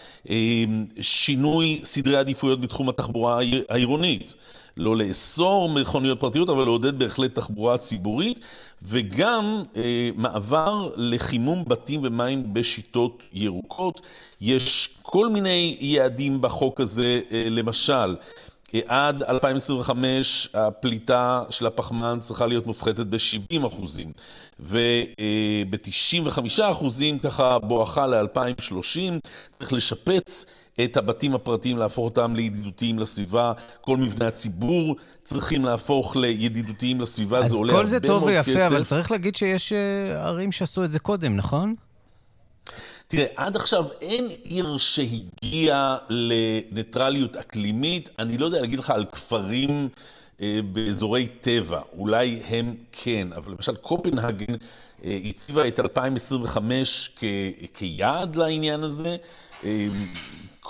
שינוי 1.01 1.81
סדרי 1.85 2.17
עדיפויות 2.17 2.61
בתחום 2.61 2.89
התחבורה 2.89 3.41
העירונית. 3.69 4.35
לא 4.81 4.97
לאסור 4.97 5.69
מכוניות 5.69 6.21
פרטיות, 6.21 6.51
אבל 6.51 6.65
לעודד 6.65 6.99
בהחלט 6.99 7.35
תחבורה 7.35 7.79
ציבורית, 7.79 8.41
וגם 8.83 9.63
אה, 9.77 10.11
מעבר 10.17 10.91
לחימום 10.97 11.65
בתים 11.67 12.01
ומים 12.05 12.55
בשיטות 12.55 13.23
ירוקות. 13.33 14.01
יש 14.41 14.89
כל 15.03 15.29
מיני 15.29 15.77
יעדים 15.81 16.41
בחוק 16.41 16.81
הזה, 16.81 17.21
אה, 17.33 17.47
למשל, 17.51 18.17
אה, 18.75 18.81
עד 18.87 19.23
2025 19.23 20.49
הפליטה 20.55 21.43
של 21.51 21.67
הפחמן 21.67 22.19
צריכה 22.21 22.47
להיות 22.47 22.67
מופחתת 22.67 23.07
ב-70 23.07 23.67
אחוזים, 23.67 24.13
וב-95 24.61 26.39
אה, 26.61 26.71
אחוזים, 26.71 27.19
ככה 27.19 27.59
בואכה 27.59 28.07
ל-2030, 28.07 28.75
צריך 29.59 29.73
לשפץ 29.73 30.47
את 30.85 30.97
הבתים 30.97 31.35
הפרטיים, 31.35 31.77
להפוך 31.79 32.05
אותם 32.05 32.35
לידידותיים 32.35 32.99
לסביבה. 32.99 33.53
כל 33.81 33.97
מבני 33.97 34.25
הציבור 34.27 34.97
צריכים 35.25 35.65
להפוך 35.65 36.17
לידידותיים 36.17 37.01
לסביבה, 37.01 37.49
זה 37.49 37.55
עולה 37.55 37.73
הרבה 37.73 37.83
מאוד 37.83 37.87
כסף. 37.87 37.95
אז 37.95 38.01
כל 38.01 38.07
זה 38.07 38.09
טוב 38.09 38.23
ויפה, 38.23 38.67
אבל 38.67 38.85
צריך 38.85 39.11
להגיד 39.11 39.37
שיש 39.37 39.73
אה, 39.73 40.27
ערים 40.27 40.53
שעשו 40.53 40.85
את 40.85 40.93
זה 40.93 40.99
קודם, 40.99 41.37
נכון? 41.37 41.75
תראה, 43.09 43.27
עד 43.37 43.57
עכשיו 43.57 43.85
אין 44.01 44.27
עיר 44.43 44.77
שהגיעה 44.79 45.97
לניטרליות 46.09 47.37
אקלימית. 47.37 48.11
אני 48.19 48.39
לא 48.39 48.47
יודע 48.47 48.61
להגיד 48.61 48.79
לך 48.79 48.91
על 48.91 49.05
כפרים 49.13 49.89
אה, 50.41 50.61
באזורי 50.73 51.27
טבע, 51.41 51.81
אולי 51.97 52.41
הם 52.49 52.75
כן, 52.93 53.29
אבל 53.37 53.53
למשל 53.53 53.77
קופנהגן 53.77 54.55
אה, 55.05 55.19
הציבה 55.25 55.69
את 55.69 55.81
2025 55.81 57.11
כ- 57.17 57.25
כיעד 57.75 58.37
לעניין 58.37 58.83
הזה. 58.83 59.17
אה, 59.65 59.87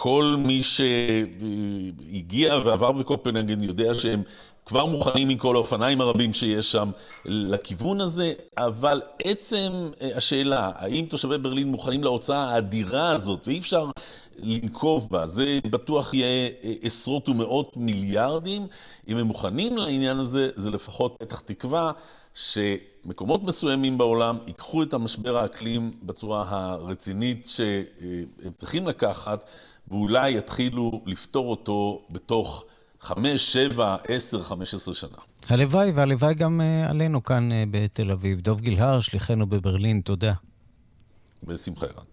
כל 0.03 0.35
מי 0.39 0.63
שהגיע 0.63 2.55
ועבר 2.65 2.93
בקופנהגן 2.93 3.61
יודע 3.61 3.95
שהם 3.95 4.23
כבר 4.67 4.87
מוכנים 4.87 5.29
עם 5.29 5.39
כל 5.39 5.57
האופניים 5.57 6.01
הרבים 6.01 6.33
שיש 6.33 6.73
שם 6.73 6.91
לכיוון 7.25 8.01
הזה, 8.01 8.33
אבל 8.57 9.03
עצם 9.25 9.73
אה, 10.01 10.17
השאלה, 10.17 10.71
האם 10.75 11.07
תושבי 11.09 11.39
ברלין 11.39 11.69
מוכנים 11.69 12.05
להוצאה 12.05 12.55
האדירה 12.55 13.11
הזאת, 13.11 13.49
ואי 13.49 13.59
אפשר 13.59 13.91
לנקוב 14.39 15.09
בה, 15.11 15.27
זה 15.27 15.59
בטוח 15.71 16.15
יהיה 16.15 16.51
אה, 16.65 16.73
עשרות 16.83 17.29
ומאות 17.29 17.77
מיליארדים, 17.77 18.67
אם 19.09 19.17
הם 19.17 19.27
מוכנים 19.27 19.79
לעניין 19.79 20.19
הזה, 20.19 20.51
זה 20.55 20.71
לפחות 20.71 21.17
פתח 21.19 21.41
תקווה 21.41 21.93
שמקומות 22.35 23.43
מסוימים 23.43 23.99
בעולם 23.99 24.39
ייקחו 24.47 24.83
את 24.83 24.95
המשבר 24.95 25.37
האקלים 25.39 25.91
בצורה 26.03 26.45
הרצינית 26.49 27.47
שהם 27.47 28.53
צריכים 28.57 28.87
לקחת. 28.87 29.45
ואולי 29.91 30.39
יתחילו 30.39 31.03
לפתור 31.07 31.51
אותו 31.51 32.03
בתוך 32.11 32.65
חמש, 33.01 33.53
שבע, 33.53 33.97
עשר, 34.09 34.43
חמש 34.43 34.75
עשרה 34.75 34.95
שנה. 34.95 35.19
הלוואי, 35.49 35.91
והלוואי 35.91 36.35
גם 36.35 36.61
uh, 36.61 36.91
עלינו 36.91 37.25
כאן 37.25 37.49
uh, 37.53 37.55
בתל 37.71 38.11
אביב. 38.11 38.41
דוב 38.41 38.61
גילהר, 38.61 39.01
שליחנו 39.01 39.47
בברלין, 39.47 40.01
תודה. 40.01 40.33
בשמחה, 41.43 41.87
ערן. 41.87 42.05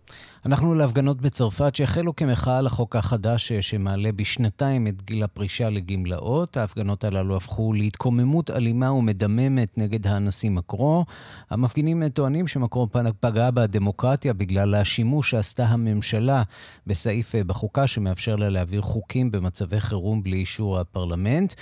אנחנו 0.47 0.73
להפגנות 0.73 1.21
בצרפת 1.21 1.75
שהחלו 1.75 2.15
כמחאה 2.15 2.61
לחוק 2.61 2.95
החדש 2.95 3.53
שמעלה 3.53 4.11
בשנתיים 4.11 4.87
את 4.87 5.01
גיל 5.01 5.23
הפרישה 5.23 5.69
לגמלאות. 5.69 6.57
ההפגנות 6.57 7.03
הללו 7.03 7.35
הפכו 7.35 7.73
להתקוממות 7.73 8.51
אלימה 8.51 8.91
ומדממת 8.91 9.77
נגד 9.77 10.07
הנשיא 10.07 10.49
מקרו. 10.49 11.05
המפגינים 11.49 12.09
טוענים 12.09 12.47
שמקרו 12.47 12.87
פגע 13.19 13.51
בדמוקרטיה 13.51 14.33
בגלל 14.33 14.75
השימוש 14.75 15.31
שעשתה 15.31 15.65
הממשלה 15.65 16.43
בסעיף 16.87 17.35
בחוקה 17.35 17.87
שמאפשר 17.87 18.35
לה 18.35 18.49
להעביר 18.49 18.81
חוקים 18.81 19.31
במצבי 19.31 19.79
חירום 19.79 20.23
בלי 20.23 20.37
אישור 20.37 20.79
הפרלמנט. 20.79 21.53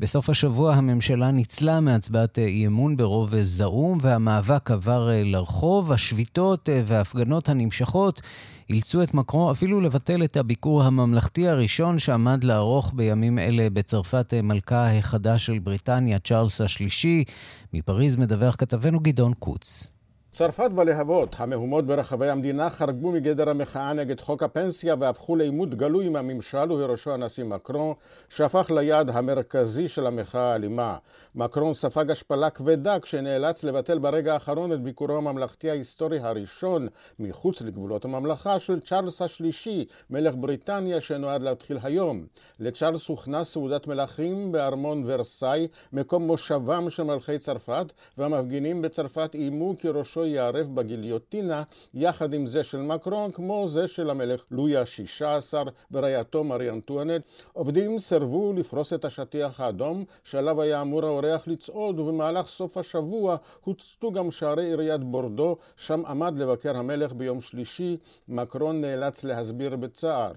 בסוף 0.00 0.30
השבוע 0.30 0.74
הממשלה 0.74 1.30
ניצלה 1.30 1.80
מהצבעת 1.80 2.38
אי 2.38 2.66
אמון 2.66 2.96
ברוב 2.96 3.42
זעום 3.42 3.98
והמאבק 4.02 4.70
עבר 4.70 5.10
לרחוב. 5.12 5.92
השביתות 5.92 6.68
וההפגנות 6.86 7.48
הנמשכות 7.48 8.22
אילצו 8.70 9.02
את 9.02 9.14
מקרו 9.14 9.50
אפילו 9.50 9.80
לבטל 9.80 10.24
את 10.24 10.36
הביקור 10.36 10.82
הממלכתי 10.82 11.48
הראשון 11.48 11.98
שעמד 11.98 12.44
לערוך 12.44 12.92
בימים 12.94 13.38
אלה 13.38 13.70
בצרפת 13.70 14.34
מלכה 14.42 14.98
החדש 14.98 15.46
של 15.46 15.58
בריטניה, 15.58 16.18
צ'ארלס 16.18 16.60
השלישי. 16.60 17.24
מפריז 17.72 18.16
מדווח 18.16 18.56
כתבנו 18.58 19.00
גדעון 19.00 19.32
קוץ. 19.38 19.92
צרפת 20.32 20.70
בלהבות, 20.74 21.36
המהומות 21.38 21.86
ברחבי 21.86 22.28
המדינה 22.28 22.70
חרגו 22.70 23.12
מגדר 23.12 23.50
המחאה 23.50 23.92
נגד 23.92 24.20
חוק 24.20 24.42
הפנסיה 24.42 24.94
והפכו 25.00 25.36
לעימות 25.36 25.74
גלוי 25.74 26.06
עם 26.06 26.16
הממשל 26.16 26.72
ובראשו 26.72 27.12
הנשיא 27.14 27.44
מקרון, 27.44 27.94
שהפך 28.28 28.70
ליעד 28.70 29.10
המרכזי 29.10 29.88
של 29.88 30.06
המחאה 30.06 30.52
האלימה. 30.52 30.96
מקרון 31.34 31.74
ספג 31.74 32.10
השפלה 32.10 32.50
כבדה 32.50 33.00
כשנאלץ 33.00 33.64
לבטל 33.64 33.98
ברגע 33.98 34.34
האחרון 34.34 34.72
את 34.72 34.82
ביקורו 34.82 35.16
הממלכתי 35.16 35.70
ההיסטורי 35.70 36.18
הראשון 36.18 36.88
מחוץ 37.18 37.62
לגבולות 37.62 38.04
הממלכה 38.04 38.60
של 38.60 38.80
צ'ארלס 38.80 39.22
השלישי, 39.22 39.84
מלך 40.10 40.34
בריטניה 40.36 41.00
שנועד 41.00 41.42
להתחיל 41.42 41.78
היום. 41.82 42.26
לצ'ארלס 42.60 43.08
הוכנס 43.08 43.48
סעודת 43.48 43.86
מלכים 43.86 44.52
בארמון 44.52 45.04
ורסאי, 45.06 45.68
מקום 45.92 46.22
מושבם 46.22 46.90
של 46.90 47.02
מלכי 47.02 47.38
צרפת, 47.38 47.92
והמפגינים 48.18 48.82
בצרפת 48.82 49.30
איימו 49.34 49.74
כי 49.78 49.88
ראשו 49.88 50.19
ראשו 50.20 50.26
ייערב 50.26 50.74
בגיליוטינה 50.74 51.62
יחד 51.94 52.34
עם 52.34 52.46
זה 52.46 52.62
של 52.62 52.78
מקרון 52.78 53.32
כמו 53.32 53.68
זה 53.68 53.88
של 53.88 54.10
המלך 54.10 54.44
לואי 54.50 54.76
ה-16 54.76 55.54
ורעייתו 55.92 56.44
מרי 56.44 56.70
אנטואנט. 56.70 57.22
עובדים 57.52 57.98
סירבו 57.98 58.52
לפרוס 58.52 58.92
את 58.92 59.04
השטיח 59.04 59.60
האדום 59.60 60.04
שעליו 60.24 60.62
היה 60.62 60.82
אמור 60.82 61.04
האורח 61.04 61.42
לצעוד 61.46 61.98
ובמהלך 61.98 62.46
סוף 62.46 62.76
השבוע 62.76 63.36
הוצתו 63.64 64.12
גם 64.12 64.30
שערי 64.30 64.64
עיריית 64.64 65.00
בורדו 65.00 65.56
שם 65.76 66.06
עמד 66.06 66.38
לבקר 66.38 66.76
המלך 66.76 67.12
ביום 67.12 67.40
שלישי. 67.40 67.96
מקרון 68.28 68.80
נאלץ 68.80 69.24
להסביר 69.24 69.76
בצער. 69.76 70.32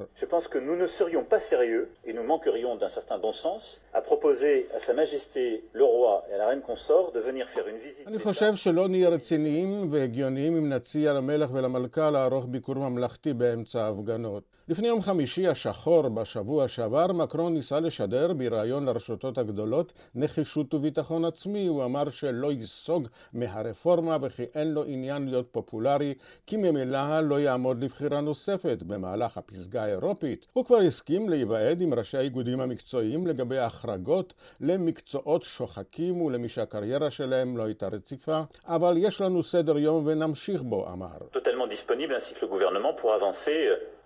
אני 8.08 8.20
חושב 8.20 8.56
שלא 8.56 8.88
נהיה 8.88 9.10
רציניים 9.10 9.73
והגיוניים 9.92 10.58
אם 10.58 10.70
נציע 10.70 11.14
למלך 11.14 11.50
ולמלכה 11.54 12.12
לערוך 12.12 12.46
ביקור 12.50 12.76
ממלכתי 12.90 13.34
באמצע 13.34 13.86
ההפגנות. 13.86 14.44
לפני 14.70 14.88
יום 14.88 15.02
חמישי 15.02 15.48
השחור 15.48 16.10
בשבוע 16.10 16.68
שעבר, 16.68 17.08
מקרון 17.14 17.54
ניסה 17.54 17.80
לשדר 17.80 18.34
בריאיון 18.34 18.86
לרשתות 18.86 19.38
הגדולות 19.38 19.94
נחישות 20.16 20.74
וביטחון 20.74 21.26
עצמי. 21.26 21.68
הוא 21.68 21.86
אמר 21.86 22.10
שלא 22.10 22.52
ייסוג 22.52 23.08
מהרפורמה 23.34 24.18
וכי 24.22 24.44
אין 24.56 24.74
לו 24.74 24.84
עניין 24.88 25.30
להיות 25.30 25.48
פופולרי, 25.52 26.14
כי 26.48 26.58
ממילא 26.58 27.22
לא 27.22 27.40
יעמוד 27.40 27.84
לבחירה 27.84 28.22
נוספת 28.22 28.78
במהלך 28.88 29.38
הפסגה 29.38 29.84
האירופית. 29.84 30.48
הוא 30.54 30.66
כבר 30.66 30.78
הסכים 30.78 31.30
להיוועד 31.30 31.82
עם 31.82 31.94
ראשי 31.94 32.18
האיגודים 32.18 32.60
המקצועיים 32.60 33.28
לגבי 33.28 33.58
החרגות 33.58 34.34
למקצועות 34.62 35.44
שוחקים 35.44 36.22
ולמי 36.22 36.50
שהקריירה 36.50 37.12
שלהם 37.12 37.58
לא 37.58 37.64
הייתה 37.64 37.88
רציפה, 37.88 38.42
אבל 38.68 38.96
יש 38.98 39.22
לנו 39.22 39.44
סדר 39.44 39.78
יום 39.78 40.08
ונמשיך 40.08 40.62
בו, 40.62 40.88
אמר. 40.94 41.18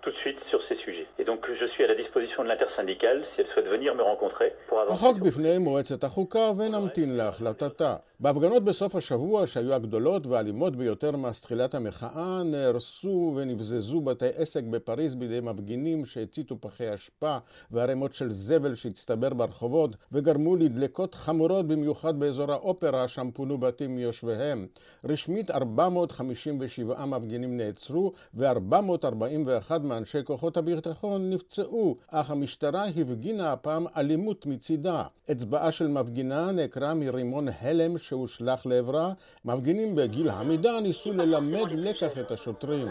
Tout 0.07 0.13
de 0.13 0.23
suite 0.25 0.41
sur 0.51 0.61
ces 0.63 0.77
sujets. 0.85 1.07
Et 1.19 1.25
donc 1.29 1.41
je 1.59 1.65
suis 1.65 1.83
à 1.83 1.87
la 1.87 1.95
disposition 1.95 2.39
de 2.43 2.47
l'intersyndicale 2.47 3.25
si 3.29 3.41
elle 3.41 3.47
souhaite 3.47 3.67
venir 3.67 3.93
me 3.93 4.03
rencontrer 4.03 4.49
pour 4.67 4.79
avancer. 4.79 4.93
החוק 4.93 5.17
בפני 5.17 5.57
מועצת 5.57 6.03
החוקה 6.03 6.51
ונמתין 6.57 7.17
להחלטתה. 7.17 7.95
בהפגנות 8.19 8.63
בסוף 8.63 8.95
השבוע 8.95 9.47
שהיו 9.47 9.73
הגדולות 9.73 10.27
והאלימות 10.27 10.75
ביותר 10.75 11.11
מאז 11.11 11.41
תחילת 11.41 11.75
המחאה 11.75 12.43
נהרסו 12.45 13.33
ונבזזו 13.35 14.01
בתי 14.01 14.25
עסק 14.35 14.63
בפריז 14.63 15.15
בידי 15.15 15.39
מפגינים 15.39 16.05
שהציתו 16.05 16.61
פחי 16.61 16.93
אשפה 16.93 17.37
וערימות 17.71 18.13
של 18.13 18.31
זבל 18.31 18.75
שהצטבר 18.75 19.29
ברחובות 19.29 19.91
וגרמו 20.11 20.55
לדלקות 20.55 21.15
חמורות 21.15 21.67
במיוחד 21.67 22.19
באזור 22.19 22.51
האופרה 22.51 23.07
שם 23.07 23.31
פונו 23.33 23.57
בתים 23.57 23.95
מיושביהם. 23.95 24.67
רשמית 25.05 25.51
457 25.51 27.05
מפגינים 27.05 27.57
נעצרו 27.57 28.11
ו-441 28.33 29.71
מאנשי 29.97 30.17
כוחות 30.23 30.57
הביטחון 30.57 31.29
נפצעו, 31.29 31.97
אך 32.11 32.31
המשטרה 32.31 32.85
הפגינה 32.85 33.51
הפעם 33.51 33.85
אלימות 33.97 34.45
מצידה. 34.45 35.03
אצבעה 35.31 35.71
של 35.71 35.87
מפגינה 35.87 36.51
נעקרה 36.51 36.93
מרימון 36.93 37.47
הלם 37.61 37.97
שהושלך 37.97 38.65
לעברה. 38.65 39.11
מפגינים 39.45 39.95
בגיל 39.95 40.29
עמידה 40.29 40.79
ניסו 40.79 41.13
ללמד 41.13 41.71
לקח 41.71 42.17
את 42.19 42.31
השוטרים. 42.31 42.87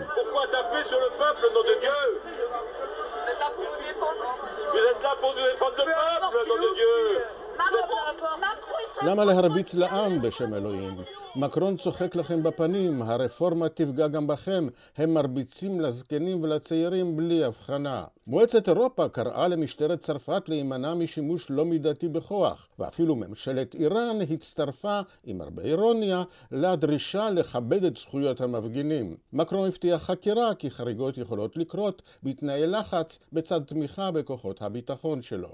למה 9.03 9.25
להרביץ 9.25 9.75
לעם 9.75 10.23
בשם 10.23 10.55
אלוהים? 10.55 10.95
מקרון 11.37 11.77
צוחק 11.77 12.17
לכם 12.17 12.43
בפנים, 12.43 13.03
הרפורמה 13.03 13.69
תפגע 13.69 14.09
גם 14.09 14.27
בכם, 14.27 14.67
הם 14.97 15.15
מרביצים 15.15 15.81
לזקנים 15.81 16.43
ולצעירים 16.43 17.17
בלי 17.17 17.45
הבחנה. 17.45 18.05
מועצת 18.27 18.69
אירופה 18.69 19.09
קראה 19.09 19.49
למשטרת 19.49 20.01
צרפת 20.01 20.49
להימנע 20.49 20.95
משימוש 20.95 21.51
לא 21.51 21.65
מידתי 21.65 22.09
בכוח, 22.09 22.69
ואפילו 22.79 23.17
ממשלת 23.17 23.75
איראן 23.75 24.19
הצטרפה, 24.31 25.01
עם 25.25 25.41
הרבה 25.41 25.63
אירוניה, 25.63 26.23
לדרישה 26.53 27.31
לכבד 27.31 27.85
את 27.85 27.97
זכויות 27.97 28.41
המפגינים. 28.41 29.17
מקרון 29.33 29.69
הבטיח 29.69 30.03
חקירה 30.03 30.55
כי 30.55 30.71
חריגות 30.71 31.19
יכולות 31.19 31.57
לקרות 31.57 32.03
בתנאי 32.23 32.67
לחץ 32.67 33.19
בצד 33.33 33.61
תמיכה 33.67 34.11
בכוחות 34.11 34.63
הביטחון 34.63 35.23
שלו. 35.23 35.49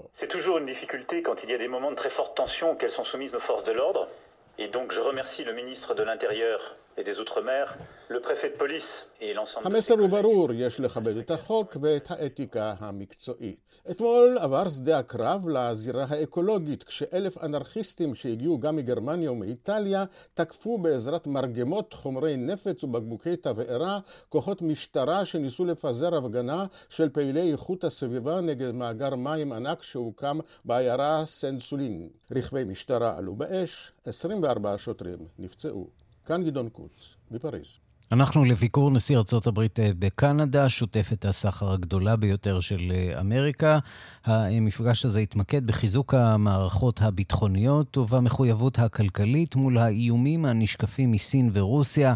Très 2.03 2.09
forte 2.09 2.35
tension 2.35 2.71
auxquels 2.71 2.91
sont 2.91 3.05
soumises 3.05 3.31
nos 3.31 3.39
forces 3.39 3.63
de 3.63 3.71
l'ordre. 3.71 4.09
Et 4.57 4.67
donc 4.67 4.91
je 4.91 4.99
remercie 4.99 5.45
le 5.45 5.53
ministre 5.53 5.95
de 5.95 6.03
l'Intérieur 6.03 6.75
et 6.97 7.03
des 7.03 7.19
Outre-mer, 7.19 7.65
le 8.09 8.19
préfet 8.19 8.49
de 8.49 8.55
police 8.55 9.05
et 9.21 9.33
l'ensemble... 9.33 9.67
המסר 9.67 9.93
הוא 9.93 10.09
ברור, 10.09 10.53
יש 10.53 10.79
לכבד 10.79 11.17
את 11.17 11.31
החוק 11.31 11.77
ואת 11.81 12.11
האתיקה 12.11 12.73
המקצועית. 12.79 13.57
אתמול 13.91 14.37
עבר 14.41 14.69
שדה 14.69 14.99
הקרב 14.99 15.47
לזירה 15.47 16.05
האקולוגית, 16.09 16.83
כשאלף 16.83 17.43
אנרכיסטים 17.43 18.15
שהגיעו 18.15 18.59
גם 18.59 18.75
מגרמניה 18.75 19.31
ומאיטליה, 19.31 20.05
תקפו 20.33 20.77
בעזרת 20.77 21.27
מרגמות, 21.27 21.93
חומרי 21.93 22.37
נפץ 22.37 22.83
ובקבוקי 22.83 23.35
תבערה, 23.35 23.99
כוחות 24.29 24.61
משטרה 24.61 25.25
שניסו 25.25 25.65
לפזר 25.65 26.15
הפגנה 26.15 26.65
של 26.89 27.09
פעילי 27.09 27.51
איכות 27.51 27.83
הסביבה 27.83 28.41
נגד 28.41 28.71
מאגר 28.71 29.15
מים 29.15 29.53
ענק 29.53 29.83
שהוקם 29.83 30.39
בעיירה 30.65 31.25
סן 31.25 31.59
סולין. 31.59 32.09
רכבי 32.31 32.63
משטרה 32.63 33.17
עלו 33.17 33.35
באש, 33.35 33.91
24 34.05 34.75
שוטרים 34.77 35.19
נפצעו. 35.39 36.02
כאן 36.25 36.43
גדעון 36.43 36.69
קוץ, 36.69 37.15
מפריז. 37.31 37.77
אנחנו 38.11 38.45
לביקור 38.45 38.91
נשיא 38.91 39.17
ארצות 39.17 39.47
הברית 39.47 39.79
אה, 39.79 39.89
בקנדה, 39.99 40.69
שותפת 40.69 41.25
הסחר 41.25 41.71
הגדולה 41.71 42.15
ביותר 42.15 42.59
של 42.59 42.91
אה, 42.91 43.19
אמריקה. 43.19 43.79
המפגש 44.25 45.05
הזה 45.05 45.19
התמקד 45.19 45.67
בחיזוק 45.67 46.13
המערכות 46.13 47.01
הביטחוניות 47.01 47.97
ובמחויבות 47.97 48.79
הכלכלית 48.79 49.55
מול 49.55 49.77
האיומים 49.77 50.45
הנשקפים 50.45 51.11
מסין 51.11 51.49
ורוסיה. 51.53 52.13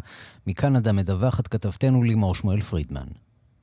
מקנדה 0.47 0.91
מדווחת 0.91 1.47
כתבתנו 1.47 2.03
לימור 2.03 2.35
שמואל 2.35 2.61
פרידמן. 2.61 3.07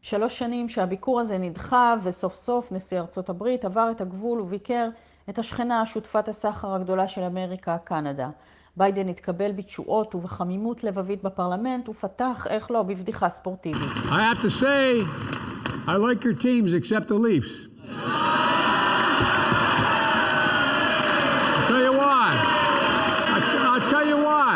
שלוש 0.02 0.38
שנים 0.38 0.68
שהביקור 0.68 1.20
הזה 1.20 1.38
נדחה, 1.38 1.94
וסוף 2.02 2.34
סוף 2.34 2.72
נשיא 2.72 3.00
ארצות 3.00 3.28
הברית 3.28 3.64
עבר 3.64 3.88
את 3.90 4.00
הגבול 4.00 4.40
וביקר 4.40 4.88
את 5.28 5.38
השכנה, 5.38 5.86
שותפת 5.86 6.28
הסחר 6.28 6.74
הגדולה 6.74 7.08
של 7.08 7.22
אמריקה, 7.22 7.76
קנדה. 7.84 8.30
ביידן 8.77 9.09
התקבל 9.09 9.51
בתשואות 9.51 10.15
ובחמימות 10.15 10.83
לבבית 10.83 11.23
בפרלמנט 11.23 11.89
ופתח, 11.89 12.47
איך 12.49 12.71
לא, 12.71 12.83
בבדיחה 12.83 13.29
ספורטיבית. 13.29 13.81
I 14.09 14.21
have 14.33 14.41
to 14.41 14.49
say, 14.49 15.03
I 15.87 15.95
like 15.95 16.23
your 16.23 16.33
teams 16.33 16.73
except 16.73 17.07
the 17.07 17.19
Leafs. 17.27 17.67
tell 21.69 21.83
you 21.83 21.97
why. 22.03 22.29
I'll 23.69 23.89
tell 23.89 24.07
you 24.07 24.17
why. 24.17 24.53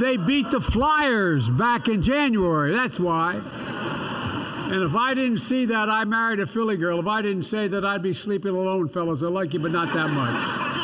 They 0.00 0.16
beat 0.16 0.50
the 0.50 0.60
Flyers 0.60 1.48
back 1.48 1.88
in 1.88 2.02
January, 2.02 2.72
that's 2.72 2.98
why. 2.98 3.30
And 4.72 4.82
if 4.84 4.94
I 4.94 5.14
didn't 5.14 5.38
see 5.38 5.64
that, 5.66 5.88
I 5.90 6.04
married 6.04 6.38
a 6.38 6.46
Philly 6.46 6.76
girl. 6.76 7.00
If 7.00 7.08
I 7.08 7.22
didn't 7.22 7.42
say 7.42 7.66
that, 7.66 7.84
I'd 7.84 8.02
be 8.02 8.12
sleeping 8.12 8.54
alone, 8.54 8.86
fellas. 8.86 9.22
I 9.24 9.26
like 9.26 9.52
you, 9.52 9.58
but 9.58 9.72
not 9.72 9.92
that 9.94 10.10
much. 10.10 10.83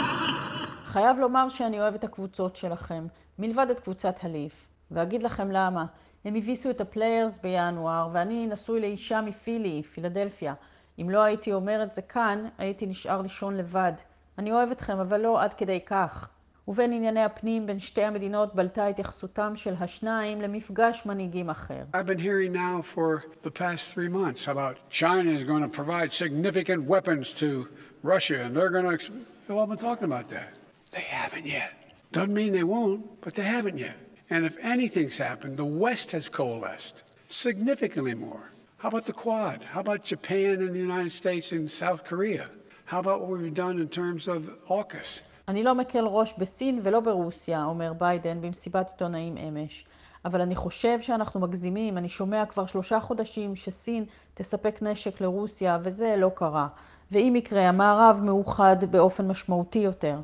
חייב 0.92 1.20
לומר 1.20 1.50
שאני 1.50 1.80
אוהב 1.80 1.96
את 1.96 2.04
הקבוצות 2.04 2.56
שלכם, 2.56 3.08
מלבד 3.40 3.68
את 3.72 3.80
קבוצת 3.80 4.16
הליף. 4.22 4.54
ואגיד 4.92 5.24
לכם 5.24 5.52
למה. 5.52 5.86
הם 6.26 6.36
הביסו 6.36 6.70
את 6.70 6.82
הפליירס 6.82 7.40
בינואר, 7.40 8.10
ואני 8.14 8.48
נשוי 8.48 8.82
לאישה 8.82 9.22
מפילי, 9.22 9.84
פילדלפיה. 9.84 10.54
אם 11.02 11.10
לא 11.10 11.24
הייתי 11.24 11.54
אומר 11.54 11.84
את 11.84 11.96
זה 11.96 12.02
כאן, 12.02 12.46
הייתי 12.58 12.86
נשאר 12.86 13.22
לישון 13.22 13.58
לבד. 13.58 13.92
אני 14.38 14.52
אוהב 14.52 14.72
אתכם, 14.72 15.00
אבל 15.00 15.22
לא 15.22 15.42
עד 15.42 15.54
כדי 15.54 15.80
כך. 15.86 16.30
ובין 16.68 16.94
ענייני 16.94 17.24
הפנים 17.24 17.68
בין 17.68 17.80
שתי 17.80 18.04
המדינות 18.04 18.56
בלטה 18.56 18.88
התייחסותם 18.88 19.54
של 19.56 19.74
השניים 19.80 20.42
למפגש 20.42 21.06
מנהיגים 21.06 21.50
אחר. 21.50 21.84
I've 21.94 22.08
been 22.08 22.20
hearing 22.20 22.54
now 22.54 22.82
for 22.96 23.24
the 23.44 23.52
past 23.52 23.94
three 23.94 24.10
months 24.10 24.48
about 24.48 24.76
China 24.90 25.32
is 25.32 25.44
going 25.44 25.64
to 25.64 25.82
provide 25.82 26.12
significant 26.12 26.84
weapons 26.84 27.34
to 27.34 27.68
Russia 28.04 28.44
and 28.46 28.56
they're 28.56 28.70
going 28.70 28.98
to... 28.98 29.12
They've 29.48 29.58
all 29.58 29.68
been 29.68 29.78
talking 29.78 30.06
about 30.14 30.30
that. 30.30 30.61
They 30.92 31.02
haven't 31.02 31.46
yet. 31.46 31.72
Doesn't 32.12 32.34
mean 32.34 32.52
they 32.52 32.64
won't, 32.64 33.02
but 33.22 33.34
they 33.36 33.44
haven't 33.44 33.78
yet. 33.78 33.98
And 34.30 34.46
if 34.46 34.58
anything's 34.62 35.18
happened, 35.18 35.56
the 35.56 35.74
West 35.86 36.12
has 36.12 36.28
coalesced 36.30 37.04
significantly 37.28 38.14
more. 38.14 38.52
How 38.82 38.90
about 38.90 39.06
the 39.06 39.14
Quad? 39.14 39.60
How 39.74 39.82
about 39.86 40.04
Japan 40.04 40.56
and 40.64 40.74
the 40.76 40.86
United 40.90 41.14
States 41.14 41.52
and 41.54 41.70
South 41.70 42.04
Korea? 42.04 42.46
How 42.86 43.00
about 43.00 43.22
what 43.22 43.30
we've 43.40 43.54
done 43.54 43.80
in 43.80 43.88
terms 43.88 44.28
of 44.28 44.40
AUKUS? 44.70 45.24
אני 45.48 45.64
לא 45.64 45.76
מקל 45.76 46.06
ראש 46.06 46.34
בסין 46.38 46.80
ולא 46.84 47.00
ברוסיה, 47.00 47.66
אומר 47.66 47.94
ביידן 47.94 48.42
במסיבת 48.42 48.90
עיתונאים 48.92 49.38
אמש. 49.38 49.86
אבל 50.26 50.42
אני 50.42 50.56
חושב 50.56 51.02
שאנחנו 51.02 51.40
מגזימים, 51.40 51.98
אני 51.98 52.10
שומע 52.10 52.46
כבר 52.46 52.66
שלושה 52.66 53.00
חודשים 53.00 53.56
שסין 53.56 54.06
תספק 54.34 54.82
נשק 54.82 55.22
לרוסיה, 55.22 55.78
וזה 55.84 56.16
לא 56.18 56.32
קרה. 56.36 56.68
ואם 57.12 57.36
יקרה, 57.36 57.70
המערב 57.70 58.20
מאוחד 58.24 58.76
באופן 58.92 59.28
משמעותי 59.28 59.80
יותר. 59.80 60.20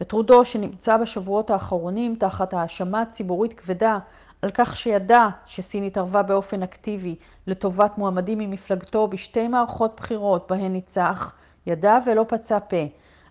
וטרודו, 0.00 0.44
שנמצא 0.44 0.96
בשבועות 0.96 1.50
האחרונים 1.50 2.16
תחת 2.18 2.54
האשמה 2.54 3.04
ציבורית 3.10 3.54
כבדה 3.54 3.98
על 4.42 4.50
כך 4.54 4.76
שידע 4.76 5.28
שסין 5.46 5.84
התערבה 5.84 6.22
באופן 6.22 6.62
אקטיבי 6.62 7.16
לטובת 7.46 7.98
מועמדים 7.98 8.38
ממפלגתו 8.38 9.08
בשתי 9.08 9.48
מערכות 9.48 9.96
בחירות 9.96 10.46
בהן 10.50 10.72
ניצח, 10.72 11.32
ידע 11.66 11.98
ולא 12.06 12.24
פצה 12.28 12.60
פה. 12.60 12.86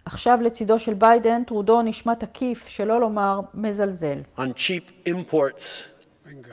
עכשיו 0.06 0.40
לצידו 0.42 0.80
של 0.80 0.94
ביידן, 0.94 1.44
טרודו 1.44 1.82
נשמע 1.82 2.14
תקיף, 2.14 2.68
שלא 2.68 3.00
לומר 3.00 3.40
מזלזל. 3.54 4.22
On 4.38 4.54
cheap 4.56 5.10
imports 5.10 5.84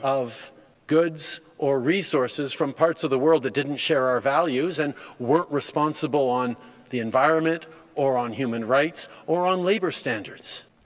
of 0.01 0.51
goods 0.87 1.39
or 1.59 1.79
resources 1.79 2.53
from 2.53 2.73
parts 2.73 3.03
of 3.03 3.09
the 3.09 3.19
world 3.19 3.43
that 3.43 3.53
didn't 3.53 3.77
share 3.77 4.05
our 4.07 4.19
values 4.19 4.79
and 4.79 4.93
weren't 5.19 5.51
responsible 5.51 6.27
on 6.29 6.55
the 6.91 6.99
environment 6.99 7.65